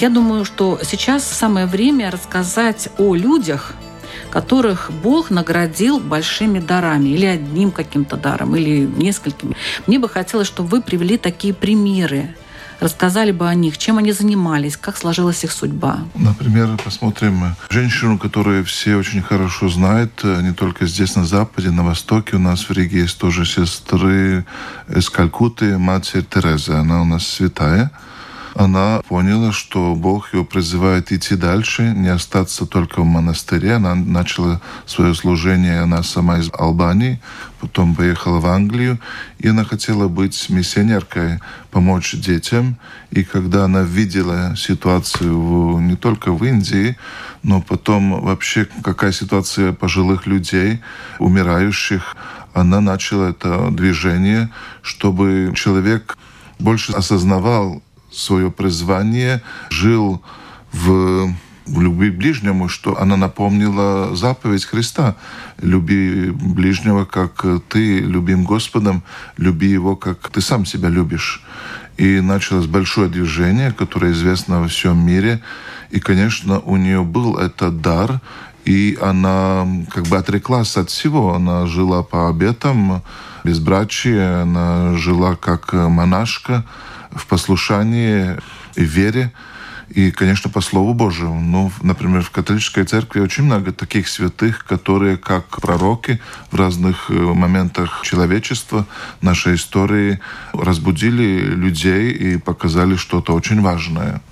[0.00, 3.74] Я думаю, что сейчас самое время рассказать о людях,
[4.30, 9.54] которых Бог наградил большими дарами, или одним каким-то даром, или несколькими.
[9.86, 12.34] Мне бы хотелось, чтобы вы привели такие примеры,
[12.80, 15.98] рассказали бы о них, чем они занимались, как сложилась их судьба.
[16.14, 21.84] Например, посмотрим женщину, которую все очень хорошо знают, э, не только здесь, на Западе, на
[21.84, 22.36] Востоке.
[22.36, 24.46] У нас в Риге есть тоже сестры
[24.88, 26.80] из Калькуты, Матерь Тереза.
[26.80, 27.90] Она у нас святая
[28.54, 33.74] она поняла, что Бог ее призывает идти дальше, не остаться только в монастыре.
[33.74, 37.20] Она начала свое служение, она сама из Албании,
[37.60, 38.98] потом поехала в Англию,
[39.38, 41.38] и она хотела быть миссионеркой,
[41.70, 42.76] помочь детям.
[43.10, 46.96] И когда она видела ситуацию в, не только в Индии,
[47.42, 50.80] но потом вообще какая ситуация пожилых людей,
[51.18, 52.16] умирающих,
[52.52, 54.50] она начала это движение,
[54.82, 56.18] чтобы человек
[56.58, 60.22] больше осознавал свое призвание, жил
[60.72, 61.34] в
[61.66, 65.16] любви ближнему, что она напомнила заповедь Христа.
[65.60, 69.02] Люби ближнего, как ты любим Господом,
[69.36, 71.42] люби его, как ты сам себя любишь.
[71.96, 75.42] И началось большое движение, которое известно во всем мире.
[75.90, 78.20] И, конечно, у нее был этот дар,
[78.64, 81.34] и она как бы отреклась от всего.
[81.34, 83.02] Она жила по обетам,
[83.44, 86.64] безбрачие, она жила как монашка,
[87.12, 88.36] в послушании
[88.76, 89.32] и вере,
[89.88, 91.40] и, конечно, по Слову Божьему.
[91.40, 96.20] Ну, например, в католической церкви очень много таких святых, которые, как пророки,
[96.50, 98.86] в разных э, моментах человечества,
[99.20, 100.20] нашей истории,
[100.52, 104.22] разбудили людей и показали что-то очень важное.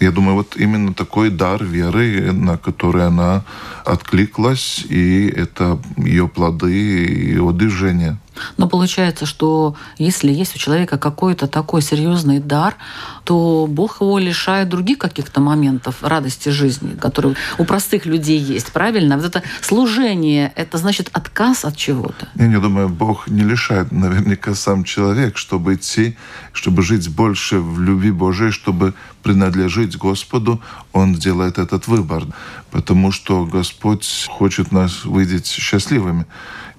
[0.00, 3.42] Я думаю, вот именно такой дар веры, на который она
[3.86, 8.18] откликлась, и это ее плоды, ее движение.
[8.56, 12.76] Но получается, что если есть у человека какой-то такой серьезный дар,
[13.24, 19.16] то Бог его лишает других каких-то моментов радости жизни, которые у простых людей есть, правильно?
[19.16, 22.28] Вот это служение, это значит отказ от чего-то.
[22.34, 26.16] Я не думаю, Бог не лишает наверняка сам человек, чтобы идти,
[26.52, 30.60] чтобы жить больше в любви Божией, чтобы принадлежить Господу,
[30.92, 32.24] Он делает этот выбор,
[32.70, 36.26] потому что Господь хочет нас видеть счастливыми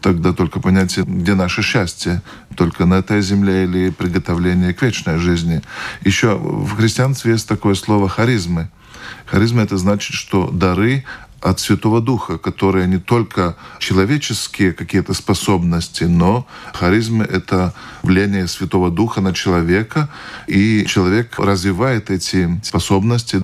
[0.06, 2.22] тогда только понятие, где наше счастье,
[2.56, 5.64] только на этой земле или приготовление к вечной жизни.
[6.04, 8.70] Еще в христианстве есть такое слово харизмы.
[9.26, 11.06] Харизма это значит, что дары
[11.46, 19.22] от Святого Духа, которые не только человеческие какие-то способности, но харизмы— это влияние Святого Духа
[19.22, 20.10] на человека,
[20.48, 23.44] и человек развивает эти способности.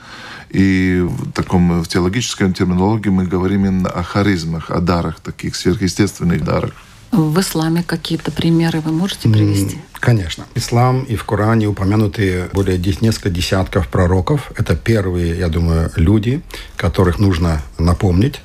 [0.50, 6.44] И в таком в теологической терминологии мы говорим именно о харизмах, о дарах, таких сверхъестественных
[6.44, 6.74] дарах.
[7.12, 9.80] В исламе какие-то примеры вы можете привести?
[9.94, 10.46] Конечно.
[10.56, 14.52] Ислам и в Коране упомянуты более несколько десятков пророков.
[14.58, 16.42] Это первые, я думаю, люди,
[16.78, 18.42] которых нужно напомнить.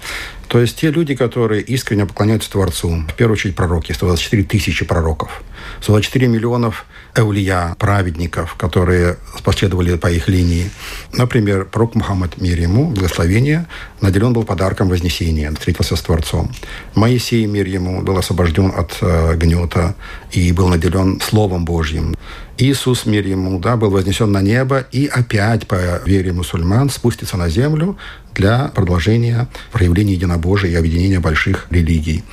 [0.48, 3.04] То есть те люди, которые искренне поклоняются Творцу.
[3.08, 3.92] В первую очередь пророки.
[3.92, 5.42] 124 тысячи пророков.
[5.80, 10.70] 124 миллионов эулия, праведников, которые последовали по их линии.
[11.12, 13.66] Например, пророк Мухаммад, мир ему, благословение,
[14.00, 16.52] наделен был подарком Вознесения, встретился с Творцом.
[16.94, 19.94] Моисей, мир ему, был освобожден от э, гнета
[20.30, 22.14] и был наделен Словом Божьим.
[22.58, 27.48] Иисус, мир ему, да, был вознесен на небо и опять, по вере мусульман, спустится на
[27.48, 27.98] землю
[28.34, 32.24] для продолжения проявления единобожия и объединения больших религий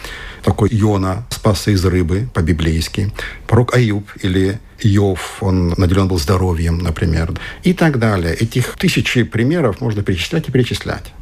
[0.44, 3.12] такой Йона спасся из рыбы по-библейски.
[3.48, 7.34] Пророк Аюб или Йов, он наделен был здоровьем, например,
[7.64, 8.36] и так далее.
[8.36, 11.14] Этих тысячи примеров можно перечислять и перечислять.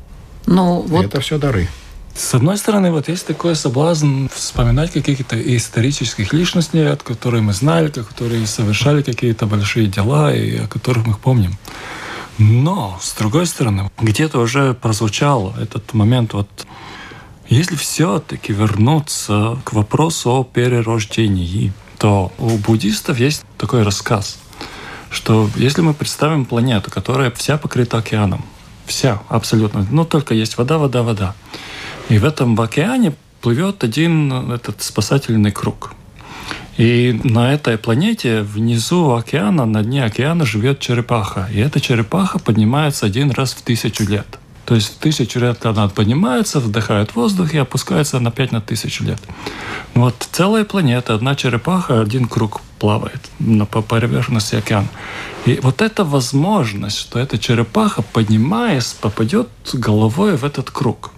[0.48, 1.06] Ну, вот...
[1.06, 1.68] Это все дары.
[2.16, 7.90] С одной стороны, вот есть такой соблазн вспоминать каких-то исторических личностей, от которых мы знали,
[7.90, 11.58] которые совершали какие-то большие дела и о которых мы помним.
[12.38, 16.48] Но, с другой стороны, где-то уже прозвучал этот момент вот
[17.52, 24.40] если все-таки вернуться к вопросу о перерождении, то у буддистов есть такой рассказ,
[25.10, 28.46] что если мы представим планету, которая вся покрыта океаном,
[28.86, 31.36] вся абсолютно, ну только есть вода, вода, вода,
[32.12, 35.94] и в этом в океане плывет один этот спасательный круг.
[36.78, 41.48] И на этой планете внизу океана, на дне океана живет черепаха.
[41.54, 44.40] И эта черепаха поднимается один раз в тысячу лет.
[44.66, 49.06] То есть в тысячу лет она поднимается, вдыхает воздух и опускается на 5 на тысячу
[49.06, 49.20] лет.
[49.94, 54.90] Вот целая планета, одна черепаха, один круг плавает на, по поверхности океана.
[55.46, 61.12] И вот эта возможность, что эта черепаха, поднимаясь, попадет головой в этот круг.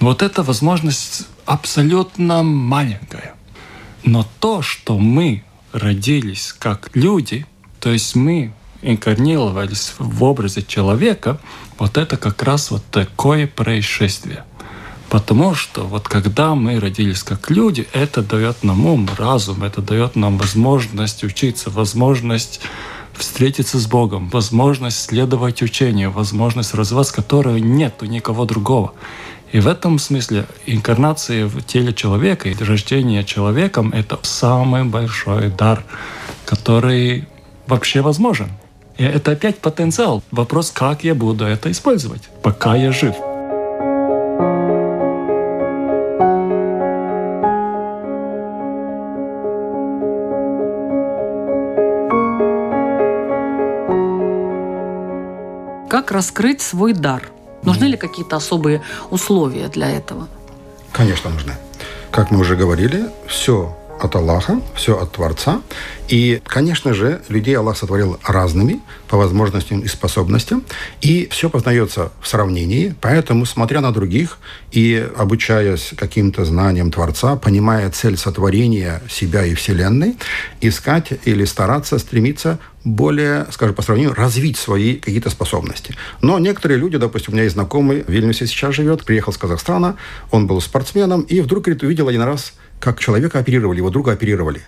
[0.00, 3.34] Вот эта возможность абсолютно маленькая.
[4.04, 7.46] Но то, что мы родились как люди,
[7.80, 11.40] то есть мы инкарнировались в образе человека,
[11.78, 14.44] вот это как раз вот такое происшествие.
[15.10, 20.16] Потому что вот когда мы родились как люди, это дает нам ум, разум, это дает
[20.16, 22.60] нам возможность учиться, возможность
[23.14, 28.92] встретиться с Богом, возможность следовать учению, возможность развиваться, которой нет у никого другого.
[29.52, 35.84] И в этом смысле инкарнация в теле человека и рождение человеком– это самый большой дар,
[36.44, 37.26] который
[37.66, 38.50] вообще возможен.
[38.98, 40.22] И это опять потенциал.
[40.30, 43.14] Вопрос, как я буду это использовать, пока я жив.
[55.88, 57.30] Как раскрыть свой дар?
[57.62, 60.28] Нужны ли какие-то особые условия для этого?
[60.92, 61.54] Конечно, нужны.
[62.10, 65.62] Как мы уже говорили, все от Аллаха, все от Творца.
[66.08, 70.64] И, конечно же, людей Аллах сотворил разными по возможностям и способностям.
[71.00, 72.94] И все познается в сравнении.
[73.00, 74.38] Поэтому, смотря на других
[74.72, 80.16] и обучаясь каким-то знаниям Творца, понимая цель сотворения себя и Вселенной,
[80.60, 85.94] искать или стараться, стремиться более, скажем, по сравнению, развить свои какие-то способности.
[86.22, 89.96] Но некоторые люди, допустим, у меня есть знакомый, в Вильнюсе сейчас живет, приехал с Казахстана,
[90.30, 94.62] он был спортсменом, и вдруг, говорит, увидел один раз как человека оперировали, его друга оперировали.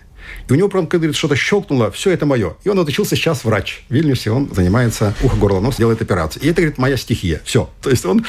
[0.49, 2.55] И у него, прям, когда что-то щелкнуло, все это мое.
[2.64, 3.85] И он отучился сейчас врач.
[3.88, 6.40] В Вильнюсе он занимается ухо, горло, нос, делает операции.
[6.40, 7.40] И это, говорит, моя стихия.
[7.44, 7.70] Все.
[7.83, 8.25] То есть он,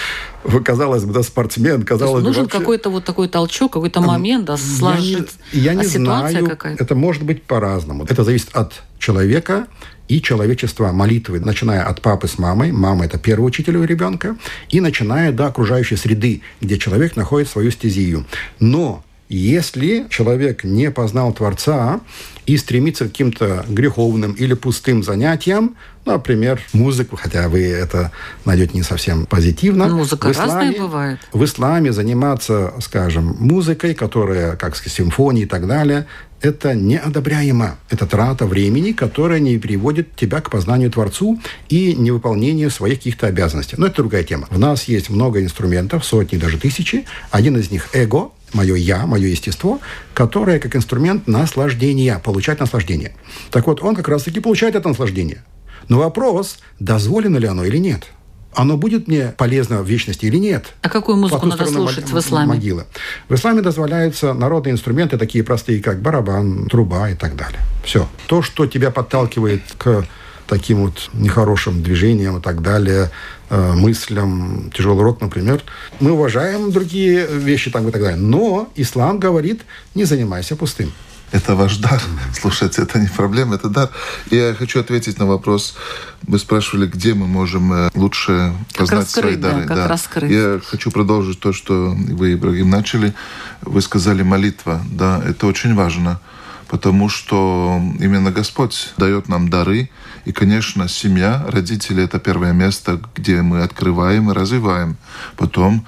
[0.64, 2.60] казалось бы, да, спортсмен, казалось бы, нужен вообще...
[2.60, 5.30] какой-то вот такой толчок, какой-то момент, да, сложить.
[5.52, 6.84] Я не, я не а ситуация знаю, какая-то.
[6.84, 8.06] это может быть по-разному.
[8.06, 9.68] Это зависит от человека
[10.08, 14.36] и человечества молитвы, начиная от папы с мамой, мама– это первый учитель у ребенка,
[14.70, 18.26] и начиная до окружающей среды, где человек находит свою стезию.
[18.60, 19.04] Но
[19.38, 22.02] если человек не познал Творца
[22.46, 28.12] и стремится к каким-то греховным или пустым занятиям, ну, например, музыку, хотя вы это
[28.44, 29.88] найдете не совсем позитивно.
[29.88, 31.20] Музыка в исламе, разная бывает.
[31.32, 36.08] В исламе заниматься, скажем, музыкой, которая, как сказать, симфонии и так далее,
[36.42, 37.78] это неодобряемо.
[37.90, 41.40] Это трата времени, которая не приводит тебя к познанию Творцу
[41.70, 43.76] и невыполнению своих каких-то обязанностей.
[43.78, 44.48] Но это другая тема.
[44.50, 47.06] В нас есть много инструментов, сотни, даже тысячи.
[47.30, 49.80] Один из них– эго, мое я, мое естество,
[50.14, 53.16] которое как инструмент наслаждения, получать наслаждение.
[53.52, 55.44] Так вот, он как раз-таки получает это наслаждение.
[55.88, 58.08] Но вопрос, дозволено ли оно или нет.
[58.54, 60.74] Оно будет мне полезно в вечности или нет?
[60.82, 62.48] А какую музыку надо слушать в исламе?
[62.48, 62.86] Могилы.
[63.30, 67.60] В исламе дозволяются народные инструменты, такие простые, как барабан, труба и так далее.
[67.86, 68.10] Все.
[68.28, 70.06] То, что тебя подталкивает к
[70.48, 73.10] таким вот нехорошим движениям и так далее,
[73.52, 75.62] мыслям, тяжелый рок, например.
[76.00, 78.18] Мы уважаем другие вещи там и так далее.
[78.18, 79.62] Но ислам говорит,
[79.94, 80.92] не занимайся пустым.
[81.32, 82.02] Это ваш дар.
[82.34, 83.90] Слушайте, это не проблема, это дар.
[84.30, 85.76] Я хочу ответить на вопрос.
[86.24, 89.68] Вы спрашивали, где мы можем э, лучше познать свои раскрыть, да, дары.
[89.68, 90.32] как раскрыть.
[90.32, 93.14] Я хочу продолжить то, что вы, Ибрагим, начали.
[93.62, 94.82] Вы сказали молитва.
[94.92, 96.20] Да, это очень важно.
[96.68, 99.90] Потому что именно Господь дает нам дары.
[100.26, 104.98] И, конечно, семья, родители– это первое место, где мы открываем и развиваем.
[105.36, 105.86] Потом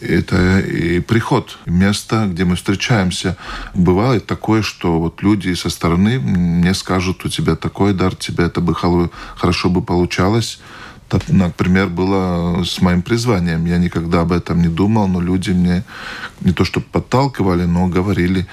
[0.00, 3.36] это и приход, место, где мы встречаемся.
[3.74, 8.60] Бывает такое, что вот люди со стороны мне скажут, у тебя такой дар, тебе это
[8.60, 10.60] бы хорошо бы получалось.
[11.08, 13.64] Так, например, было с моим призванием.
[13.64, 15.84] Я никогда об этом не думал, но люди мне
[16.40, 18.46] не то что подталкивали, но говорили.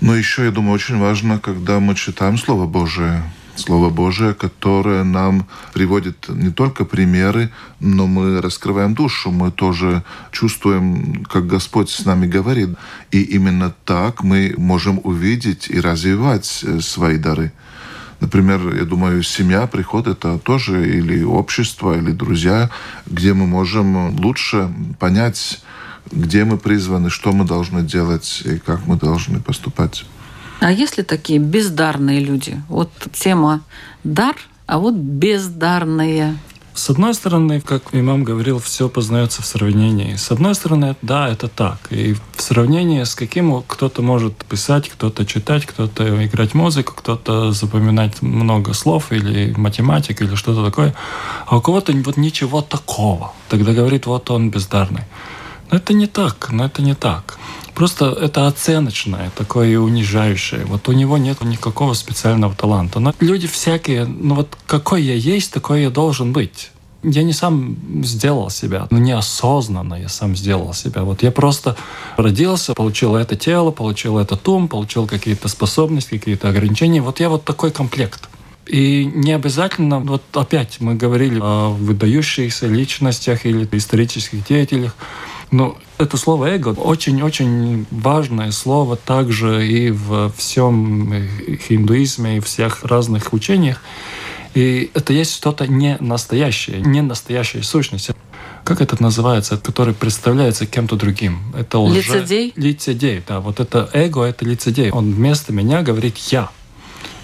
[0.00, 3.24] Но еще, я думаю, очень важно, когда мы читаем Слово Божие.
[3.56, 11.24] Слово Божие, которое нам приводит не только примеры, но мы раскрываем душу, мы тоже чувствуем,
[11.24, 12.70] как Господь с нами говорит.
[13.12, 17.52] И именно так мы можем увидеть и развивать э, свои дары.
[18.20, 22.70] Например, я думаю, семья, приход это тоже или общество, или друзья,
[23.06, 25.60] где мы можем лучше понять,
[26.10, 30.04] где мы призваны, что мы должны делать и как мы должны поступать.
[30.64, 32.58] А есть ли такие бездарные люди?
[32.70, 33.60] Вот тема
[34.02, 36.38] дар, а вот бездарные.
[36.72, 40.16] С одной стороны, как имам говорил, все познается в сравнении.
[40.16, 41.76] С одной стороны, да, это так.
[41.90, 48.22] И в сравнении с каким кто-то может писать, кто-то читать, кто-то играть музыку, кто-то запоминать
[48.22, 50.94] много слов или математик или что-то такое,
[51.46, 53.34] а у кого-то вот ничего такого.
[53.50, 55.04] Тогда говорит, вот он бездарный.
[55.74, 57.38] Это не так, но это не так.
[57.74, 60.64] Просто это оценочное, такое унижающее.
[60.66, 63.00] Вот у него нет никакого специального таланта.
[63.00, 66.70] Но люди всякие, ну вот какой я есть, такой я должен быть.
[67.02, 71.02] Я не сам сделал себя, ну неосознанно я сам сделал себя.
[71.02, 71.76] Вот я просто
[72.16, 77.02] родился, получил это тело, получил этот ум, получил какие-то способности, какие-то ограничения.
[77.02, 78.28] Вот я вот такой комплект.
[78.66, 84.94] И не обязательно, вот опять мы говорили о выдающихся личностях или исторических деятелях,
[85.50, 91.12] но это слово эго очень-очень важное слово также и в всем
[91.68, 93.80] хиндуизме, и всех разных учениях.
[94.54, 98.10] И это есть что-то не настоящее, не настоящая сущность.
[98.64, 101.38] Как это называется, который представляется кем-то другим?
[101.56, 101.98] Это лже...
[101.98, 102.52] Лицедей?
[102.56, 103.40] Лицедей, да.
[103.40, 104.90] Вот это эго, это лицедей.
[104.90, 106.50] Он вместо меня говорит «я».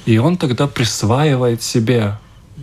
[0.07, 2.19] И он тогда присваивает себе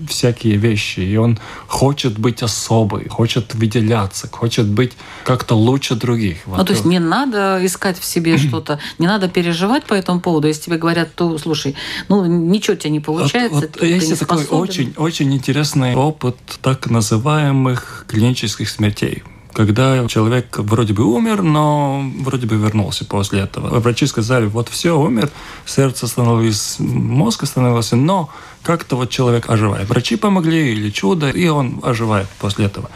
[0.07, 6.37] всякие вещи, и он хочет быть особый, хочет выделяться, хочет быть как-то лучше других.
[6.45, 10.47] Ну, то есть не надо искать в себе что-то, не надо переживать по этому поводу.
[10.47, 11.75] Если тебе говорят, то, слушай,
[12.09, 14.61] ну, ничего у тебя не получается, вот, ты, есть не такой способен.
[14.61, 19.23] очень, очень интересный опыт так называемых клинических смертей
[19.57, 23.79] когда человек вроде бы умер, но вроде бы вернулся после этого.
[23.79, 25.31] Врачи сказали, вот все, умер,
[25.65, 28.29] сердце остановилось, мозг остановился, но
[28.61, 29.89] как-то вот человек оживает.
[29.89, 32.91] Врачи помогли или чудо, и он оживает после этого.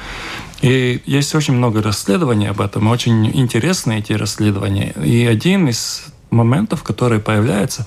[0.62, 4.94] И есть очень много расследований об этом, очень интересные эти расследования.
[5.04, 7.86] И один из моментов, который появляется,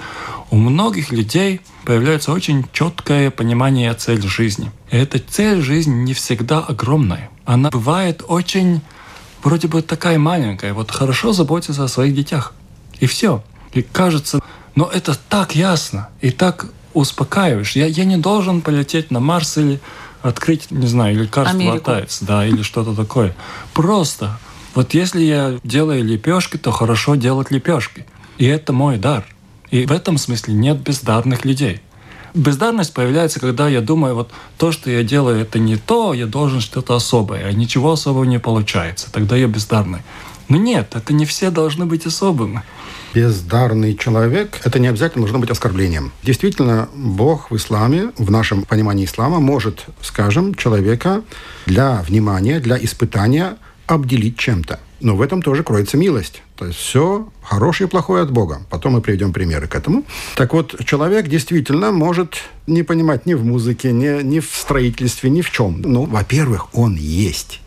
[0.51, 4.71] у многих людей появляется очень четкое понимание цели жизни.
[4.91, 7.31] И эта цель жизни не всегда огромная.
[7.45, 8.81] Она бывает очень
[9.43, 10.73] вроде бы такая маленькая.
[10.73, 12.55] Вот хорошо заботиться о своих детях.
[13.01, 13.43] И все.
[13.73, 14.41] И кажется,
[14.75, 17.77] но это так ясно и так успокаиваешь.
[17.77, 19.81] Я, я не должен полететь на Марс или
[20.23, 21.91] открыть, не знаю, лекарство Америку.
[21.91, 23.35] от AIDS, да, или что-то такое.
[23.75, 24.39] Просто.
[24.75, 28.07] Вот если я делаю лепешки, то хорошо делать лепешки.
[28.39, 29.25] И это мой дар.
[29.71, 31.81] И в этом смысле нет бездарных людей.
[32.35, 36.61] Бездарность появляется, когда я думаю, вот то, что я делаю, это не то, я должен
[36.61, 39.13] что-то особое, а ничего особого не получается.
[39.13, 40.01] Тогда я бездарный.
[40.49, 42.63] Но нет, это не все должны быть особыми.
[43.15, 46.11] Бездарный человек– это не обязательно должно быть оскорблением.
[46.25, 51.23] Действительно, Бог в исламе, в нашем понимании ислама, может, скажем, человека
[51.67, 53.57] для внимания, для испытания
[53.87, 54.81] обделить чем-то.
[55.01, 56.43] Но в этом тоже кроется милость.
[56.57, 58.63] То есть все хорошее и плохое от Бога.
[58.71, 60.05] Потом мы приведем примеры к этому.
[60.37, 65.43] Так вот, человек действительно может не понимать ни в музыке, ни, ни в строительстве, ни
[65.43, 65.83] в чем.
[65.83, 67.61] Ну, во-первых, он есть.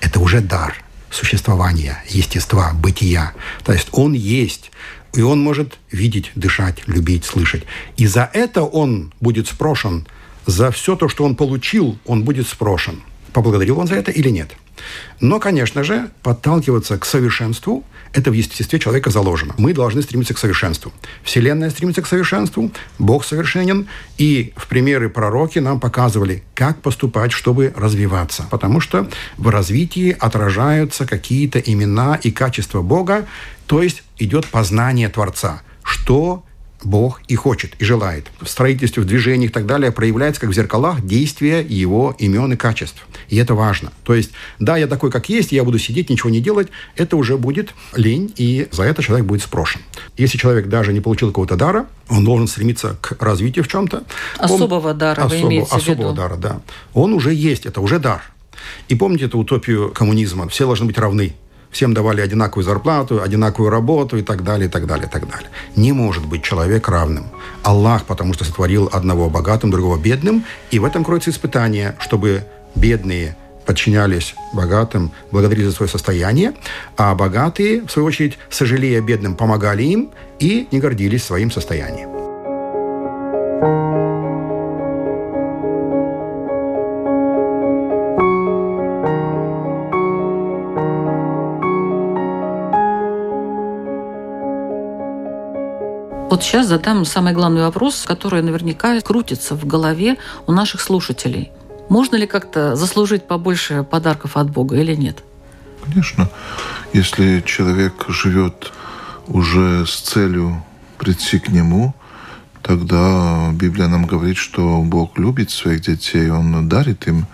[0.00, 3.34] Это уже дар существования, естества, бытия.
[3.64, 4.70] То есть он есть.
[5.14, 7.64] И он может видеть, дышать, любить, слышать.
[7.96, 10.06] И за это он будет спрошен.
[10.46, 13.02] За все то, что он получил, он будет спрошен.
[13.32, 14.56] Поблагодарил он за это или нет?
[15.20, 19.54] Но, конечно же, подталкиваться к совершенству– это в естестве человека заложено.
[19.56, 20.92] Мы должны стремиться к совершенству.
[21.22, 23.86] Вселенная стремится к совершенству, Бог совершенен,
[24.18, 28.46] и в примеры пророки нам показывали, как поступать, чтобы развиваться.
[28.50, 33.26] Потому что в развитии отражаются какие-то имена и качества Бога,
[33.66, 35.62] то есть идет познание Творца.
[35.84, 36.44] Что
[36.82, 38.26] Бог и хочет, и желает.
[38.40, 42.56] В строительстве, в движении и так далее проявляется, как в зеркалах, действие его имен и
[42.56, 43.06] качеств.
[43.28, 43.92] И это важно.
[44.04, 47.36] То есть, да, я такой, как есть, я буду сидеть, ничего не делать, это уже
[47.36, 49.80] будет лень, и за это человек будет спрошен.
[50.16, 54.04] Если человек даже не получил какого-то дара, он должен стремиться к развитию в чем-то.
[54.38, 56.12] Особого он, дара вы особо, имеете в Особого виду?
[56.14, 56.60] дара, да.
[56.94, 58.22] Он уже есть, это уже дар.
[58.88, 60.48] И помните эту утопию коммунизма?
[60.48, 61.34] Все должны быть равны.
[61.70, 65.48] Всем давали одинаковую зарплату, одинаковую работу и так далее, и так далее, и так далее.
[65.76, 67.26] Не может быть человек равным.
[67.62, 72.44] Аллах, потому что сотворил одного богатым, другого бедным, и в этом кроется испытание, чтобы
[72.74, 76.54] бедные подчинялись богатым, благодарили за свое состояние,
[76.96, 80.10] а богатые, в свою очередь, сожалея бедным, помогали им
[80.40, 82.10] и не гордились своим состоянием.
[96.30, 100.16] Вот сейчас задам самый главный вопрос, который наверняка крутится в голове
[100.46, 101.50] у наших слушателей.
[101.88, 105.24] Можно ли как-то заслужить побольше подарков от Бога или нет?
[105.84, 106.30] Конечно.
[106.92, 108.70] Если человек живет
[109.26, 110.62] уже с целью
[110.98, 111.96] прийти к Нему,
[112.62, 117.26] тогда Библия нам говорит, что Бог любит своих детей, Он дарит им.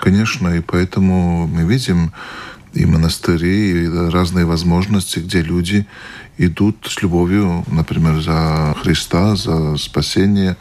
[0.00, 2.12] Конечно, и поэтому мы видим
[2.74, 5.86] и монастыри, и разные возможности, где люди
[6.36, 10.56] идут с любовью, например, за Христа, за спасение,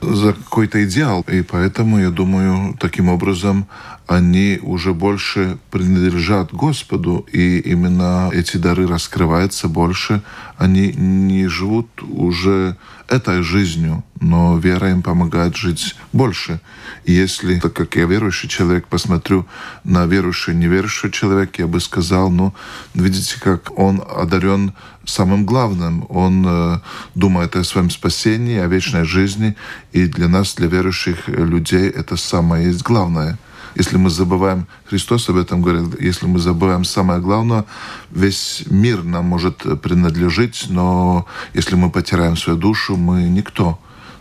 [0.00, 1.24] за какой-то идеал.
[1.28, 3.66] И поэтому, я думаю, таким образом
[4.06, 10.22] они уже больше принадлежат Господу, и именно эти дары раскрываются больше.
[10.56, 12.76] Они не живут уже
[13.08, 16.60] этой жизнью, но вера им помогает жить больше.
[17.04, 19.46] И если, так как я верующий человек, посмотрю
[19.84, 22.54] на верующий и неверующий человек, я бы сказал, ну,
[22.94, 24.74] видите, как он одарен
[25.06, 26.04] самым главным.
[26.08, 26.80] Он э,
[27.14, 29.56] думает о своем спасении, о вечной жизни,
[29.92, 33.38] и для нас, для верующих людей, это самое есть главное.
[33.74, 37.64] Если мы забываем, Христос об этом говорит, если мы забываем самое главное,
[38.10, 43.78] весь мир нам может принадлежить, но если мы потеряем свою душу, мы никто.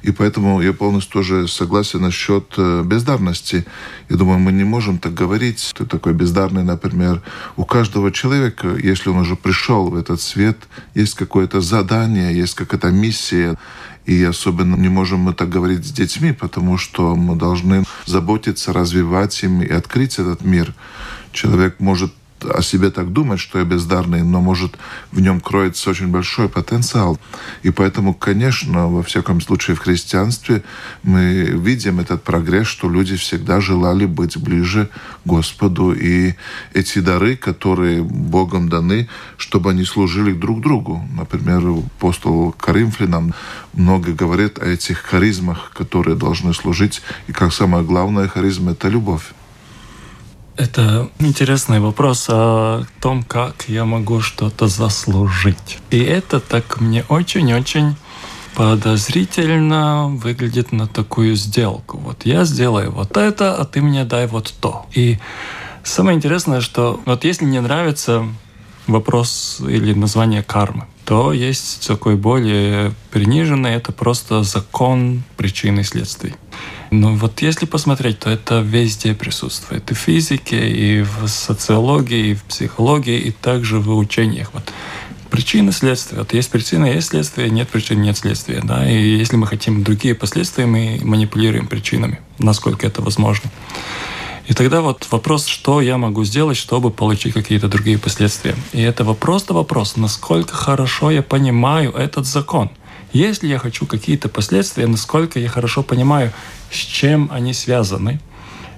[0.07, 3.65] И поэтому я полностью тоже согласен насчет э, бездарности.
[4.09, 5.73] Я думаю, мы не можем так говорить.
[5.75, 7.21] Ты такой бездарный, например.
[7.55, 10.57] У каждого человека, если он уже пришел в этот свет,
[10.95, 13.57] есть какое-то задание, есть какая-то миссия.
[14.07, 19.43] И особенно не можем мы так говорить с детьми, потому что мы должны заботиться, развивать
[19.43, 20.73] им и открыть этот мир.
[21.33, 22.13] Человек может
[22.43, 24.77] о себе так думать, что я бездарный, но может
[25.11, 27.19] в нем кроется очень большой потенциал.
[27.63, 30.63] И поэтому, конечно, во всяком случае в христианстве
[31.03, 34.89] мы видим этот прогресс, что люди всегда желали быть ближе
[35.23, 35.93] к Господу.
[35.93, 36.35] И
[36.73, 41.07] эти дары, которые Богом даны, чтобы они служили друг другу.
[41.13, 41.61] Например,
[41.97, 43.33] апостол Коринфянам
[43.73, 47.01] много говорит о этих харизмах, которые должны служить.
[47.27, 49.33] И как самое главное харизма— это любовь.
[50.57, 55.77] Это интересный вопрос о том, как я могу что-то заслужить.
[55.91, 57.95] И это так мне очень-очень
[58.55, 61.99] подозрительно выглядит на такую сделку.
[61.99, 64.87] Вот я сделаю вот это, а ты мне дай вот то.
[64.95, 65.19] И
[65.83, 68.25] самое интересное, что вот если не нравится
[68.87, 76.33] вопрос или название кармы, то есть такой более приниженный, это просто закон причины и следствий.
[76.91, 79.89] Но вот если посмотреть, то это везде присутствует.
[79.91, 84.49] И в физике, и в социологии, и в психологии, и также в учениях.
[84.53, 84.71] Вот
[85.29, 86.19] причины следствия.
[86.19, 88.61] Вот есть причина, есть следствие, нет причин, нет следствия.
[88.63, 88.89] Да?
[88.89, 93.51] И если мы хотим другие последствия, мы манипулируем причинами, насколько это возможно.
[94.47, 98.55] И тогда вот вопрос, что я могу сделать, чтобы получить какие-то другие последствия.
[98.71, 102.71] И это просто вопрос, насколько хорошо я понимаю этот закон.
[103.11, 106.31] Если я хочу какие-то последствия, насколько я хорошо понимаю,
[106.71, 108.19] с чем они связаны.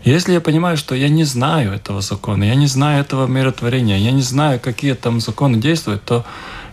[0.04, 4.12] Если я понимаю, что я не знаю этого закона, я не знаю этого миротворения, я
[4.12, 6.26] не знаю, какие там законы действуют, то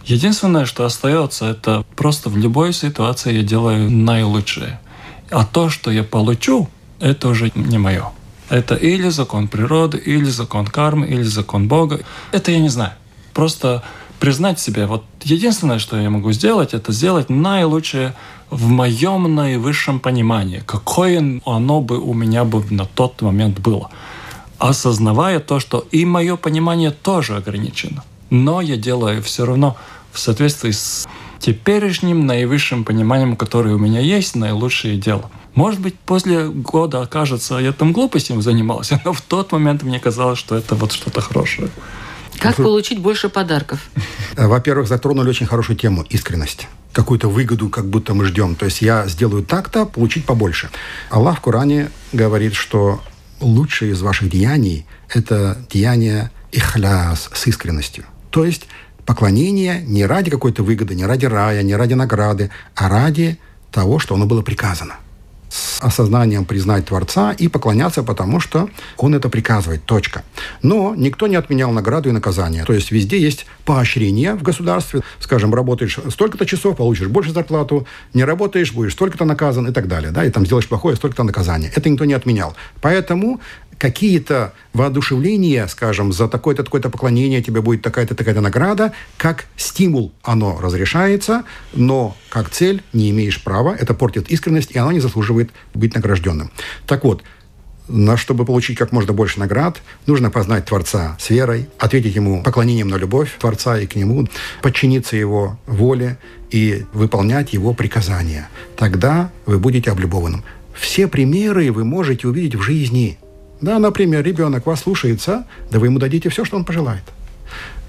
[0.05, 4.81] единственное, что остается, это просто в любой ситуации я делаю наилучшее.
[5.31, 6.69] А то, что я получу,
[7.01, 8.13] это уже не мое.
[8.49, 12.01] Это или закон природы, или закон кармы, или закон Бога.
[12.31, 12.93] Это я не знаю.
[13.35, 13.83] Просто
[14.21, 18.15] признать себе, вот единственное, что я могу сделать, это сделать наилучшее
[18.51, 23.91] в моем наивысшем понимании, какое оно бы у меня бы на тот момент было.
[24.59, 28.05] Осознавая то, что и мое понимание тоже ограничено.
[28.31, 29.77] Но я делаю все равно
[30.13, 31.07] в соответствии с
[31.39, 35.31] теперешним наивысшим пониманием, которое у меня есть, наилучшее дело.
[35.55, 40.39] Может быть, после года окажется, я там глупостью занимался, но в тот момент мне казалось,
[40.39, 41.69] что это вот что-то хорошее.
[42.39, 43.89] Как получить больше подарков?
[44.37, 48.55] Во-первых, затронули очень хорошую тему– искренность какую-то выгоду, как будто мы ждем.
[48.55, 50.71] То есть я сделаю так-то, получить побольше.
[51.11, 53.03] Аллах в Коране говорит, что
[53.41, 58.05] лучшее из ваших деяний– это деяние ихляс, с искренностью.
[58.31, 58.67] То есть
[59.05, 63.39] поклонение не ради какой-то выгоды, не ради рая, не ради награды, а ради
[63.71, 64.95] того, что оно было приказано
[65.49, 69.85] с осознанием признать Творца и поклоняться, потому что Он это приказывает.
[69.85, 70.23] Точка.
[70.63, 72.65] Но никто не отменял награду и наказание.
[72.65, 75.03] То есть везде есть поощрение в государстве.
[75.19, 80.11] Скажем, работаешь столько-то часов, получишь больше зарплату, не работаешь, будешь столько-то наказан и так далее.
[80.11, 80.25] Да?
[80.25, 81.71] И там сделаешь плохое, столько-то наказание.
[81.75, 82.55] Это никто не отменял.
[82.81, 83.41] Поэтому
[83.79, 90.59] какие-то воодушевления, скажем, за такое-то, такое-то поклонение тебе будет такая-то, такая-то награда, как стимул оно
[90.61, 95.95] разрешается, но как цель не имеешь права, это портит искренность, и оно не заслуживает быть
[95.95, 96.51] награжденным.
[96.87, 97.23] Так вот,
[97.89, 102.89] на, чтобы получить как можно больше наград, нужно познать Творца с верой, ответить Ему поклонением
[102.89, 104.27] на любовь Творца и к Нему,
[104.63, 106.19] подчиниться Его воле
[106.51, 108.49] и выполнять Его приказания.
[108.77, 110.43] Тогда вы будете облюбованным.
[110.75, 113.19] Все примеры вы можете увидеть в жизни.
[113.61, 117.03] Да, например, ребенок вас слушается, да вы ему дадите все, что он пожелает.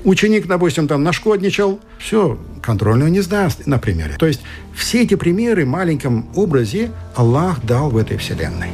[0.03, 4.15] Ученик, допустим, там нашкодничал, все, контрольную не сдаст, например.
[4.18, 4.41] То есть
[4.76, 8.70] все эти примеры в маленьком образе Аллах дал в этой вселенной.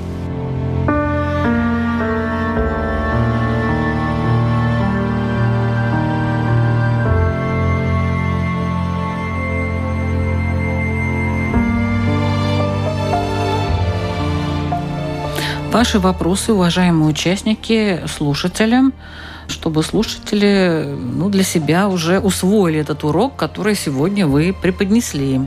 [15.73, 18.93] Ваши вопросы, уважаемые участники, слушателям,
[19.47, 25.41] чтобы слушатели ну, для себя уже усвоили этот урок, который сегодня вы преподнесли.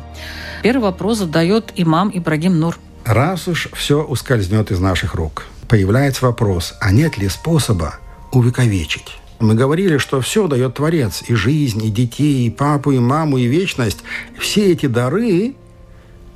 [0.65, 2.77] Первый вопрос задает имам Ибрагим Нур.
[3.05, 7.95] Раз уж все ускользнет из наших рук, появляется вопрос, а нет ли способа
[8.33, 9.19] увековечить?
[9.39, 13.45] Мы говорили, что все дает Творец, и жизнь, и детей, и папу, и маму, и
[13.45, 13.99] вечность.
[14.37, 15.55] Все эти дары,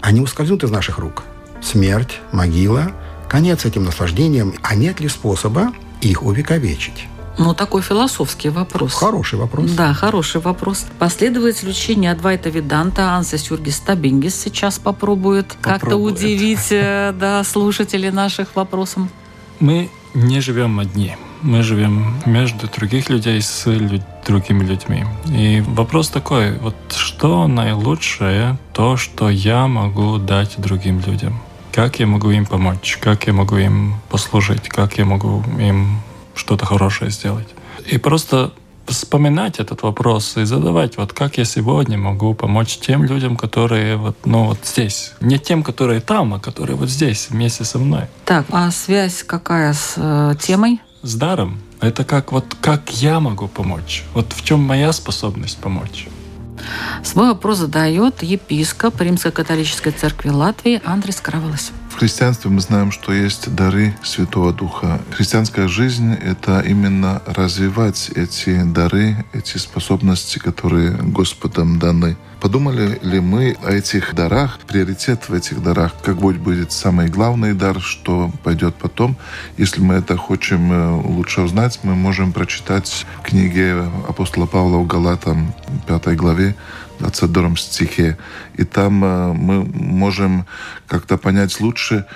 [0.00, 1.24] они ускользнут из наших рук.
[1.60, 2.92] Смерть, могила–
[3.30, 7.06] конец этим наслаждениям, а нет ли способа их увековечить?
[7.38, 8.92] Ну, такой философский вопрос.
[8.92, 9.70] Хороший вопрос.
[9.70, 10.86] Да, хороший вопрос.
[10.98, 18.56] Последователь учения Адвайта Виданта Ансес Юргис Табингис сейчас попробует, как-то удивить э, да, слушателей наших
[18.56, 19.08] вопросом.
[19.60, 21.16] Мы не живем одни.
[21.42, 24.02] Мы живем между других людей с люд...
[24.26, 25.06] другими людьми.
[25.26, 31.40] И вопрос такой, вот что наилучшее, то, что я могу дать другим людям?
[31.72, 36.00] Как я могу им помочь, как я могу им послужить, как я могу им
[36.34, 37.48] что-то хорошее сделать.
[37.86, 38.52] И просто
[38.86, 44.16] вспоминать этот вопрос и задавать, вот как я сегодня могу помочь тем людям, которые вот,
[44.24, 45.12] ну, вот здесь.
[45.20, 48.02] Не тем, которые там, а которые вот здесь, вместе со мной.
[48.24, 50.80] Так, а связь какая с э, темой?
[51.02, 51.60] С даром.
[51.80, 54.04] Это как вот как я могу помочь.
[54.12, 56.08] Вот в чем моя способность помочь.
[57.04, 61.72] Свой вопрос задает епископ Римской католической церкви Латвии Андрес Каравалас.
[61.90, 65.00] В христианстве мы знаем, что есть дары Святого Духа.
[65.10, 72.16] Христианская жизнь— это именно развивать эти дары, эти способности, которые Господом даны.
[72.40, 77.80] Подумали ли мы о этих дарах, приоритет в этих дарах, как будет самый главный дар,
[77.80, 79.18] что пойдет потом?
[79.58, 83.74] Если мы это хотим э, лучше узнать, мы можем прочитать книги
[84.08, 85.52] апостола Павла в Галатам,
[85.86, 86.56] 5 главе,
[87.00, 88.16] 22 стихе.
[88.54, 90.46] И там э, мы можем
[90.86, 92.06] как-то понять лучше,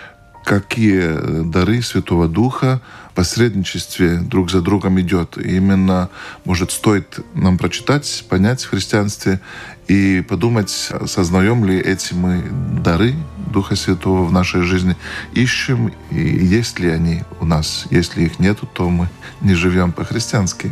[0.42, 5.38] какие дары Святого Духа в посредничестве друг за другом идет.
[5.38, 6.10] И именно,
[6.44, 9.40] может, стоит нам прочитать, понять в христианстве
[9.86, 12.42] и подумать, сознаем ли эти мы
[12.82, 13.14] дары
[13.52, 14.96] Духа Святого в нашей жизни,
[15.32, 17.86] ищем, и есть ли они у нас.
[17.90, 19.08] Если их нету, то мы
[19.40, 20.70] не живем по-христиански.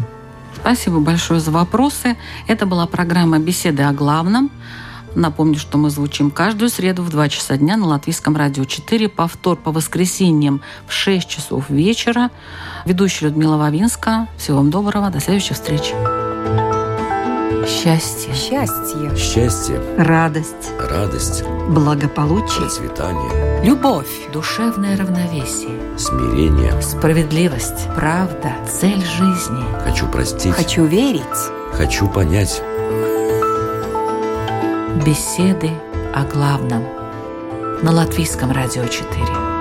[0.57, 2.17] Спасибо большое за вопросы.
[2.47, 4.51] Это была программа «Беседы о главном».
[5.15, 9.57] Напомню, что мы звучим каждую среду в 2 часа дня на Латвийском радио 4, повтор
[9.57, 12.31] по воскресеньям в 6 часов вечера.
[12.87, 14.29] Ведущая Людмила Вавинска.
[14.39, 15.11] Всего вам доброго.
[15.11, 15.93] До следующих встреч.
[17.69, 18.35] Счастье.
[18.35, 19.17] Счастье.
[19.17, 20.73] Счастье, Радость.
[20.81, 22.61] радость, Благополучие.
[22.63, 24.09] процветание, Любовь.
[24.33, 25.79] Душевное равновесие.
[25.97, 26.81] смирение.
[26.83, 27.87] Справедливость.
[27.95, 28.53] Правда.
[28.69, 29.63] Цель жизни.
[29.85, 31.23] Хочу простить, Хочу верить.
[31.73, 32.61] хочу понять.
[34.95, 35.71] Беседы
[36.15, 36.85] о главном.
[37.83, 39.52] На Латвийском радио 4.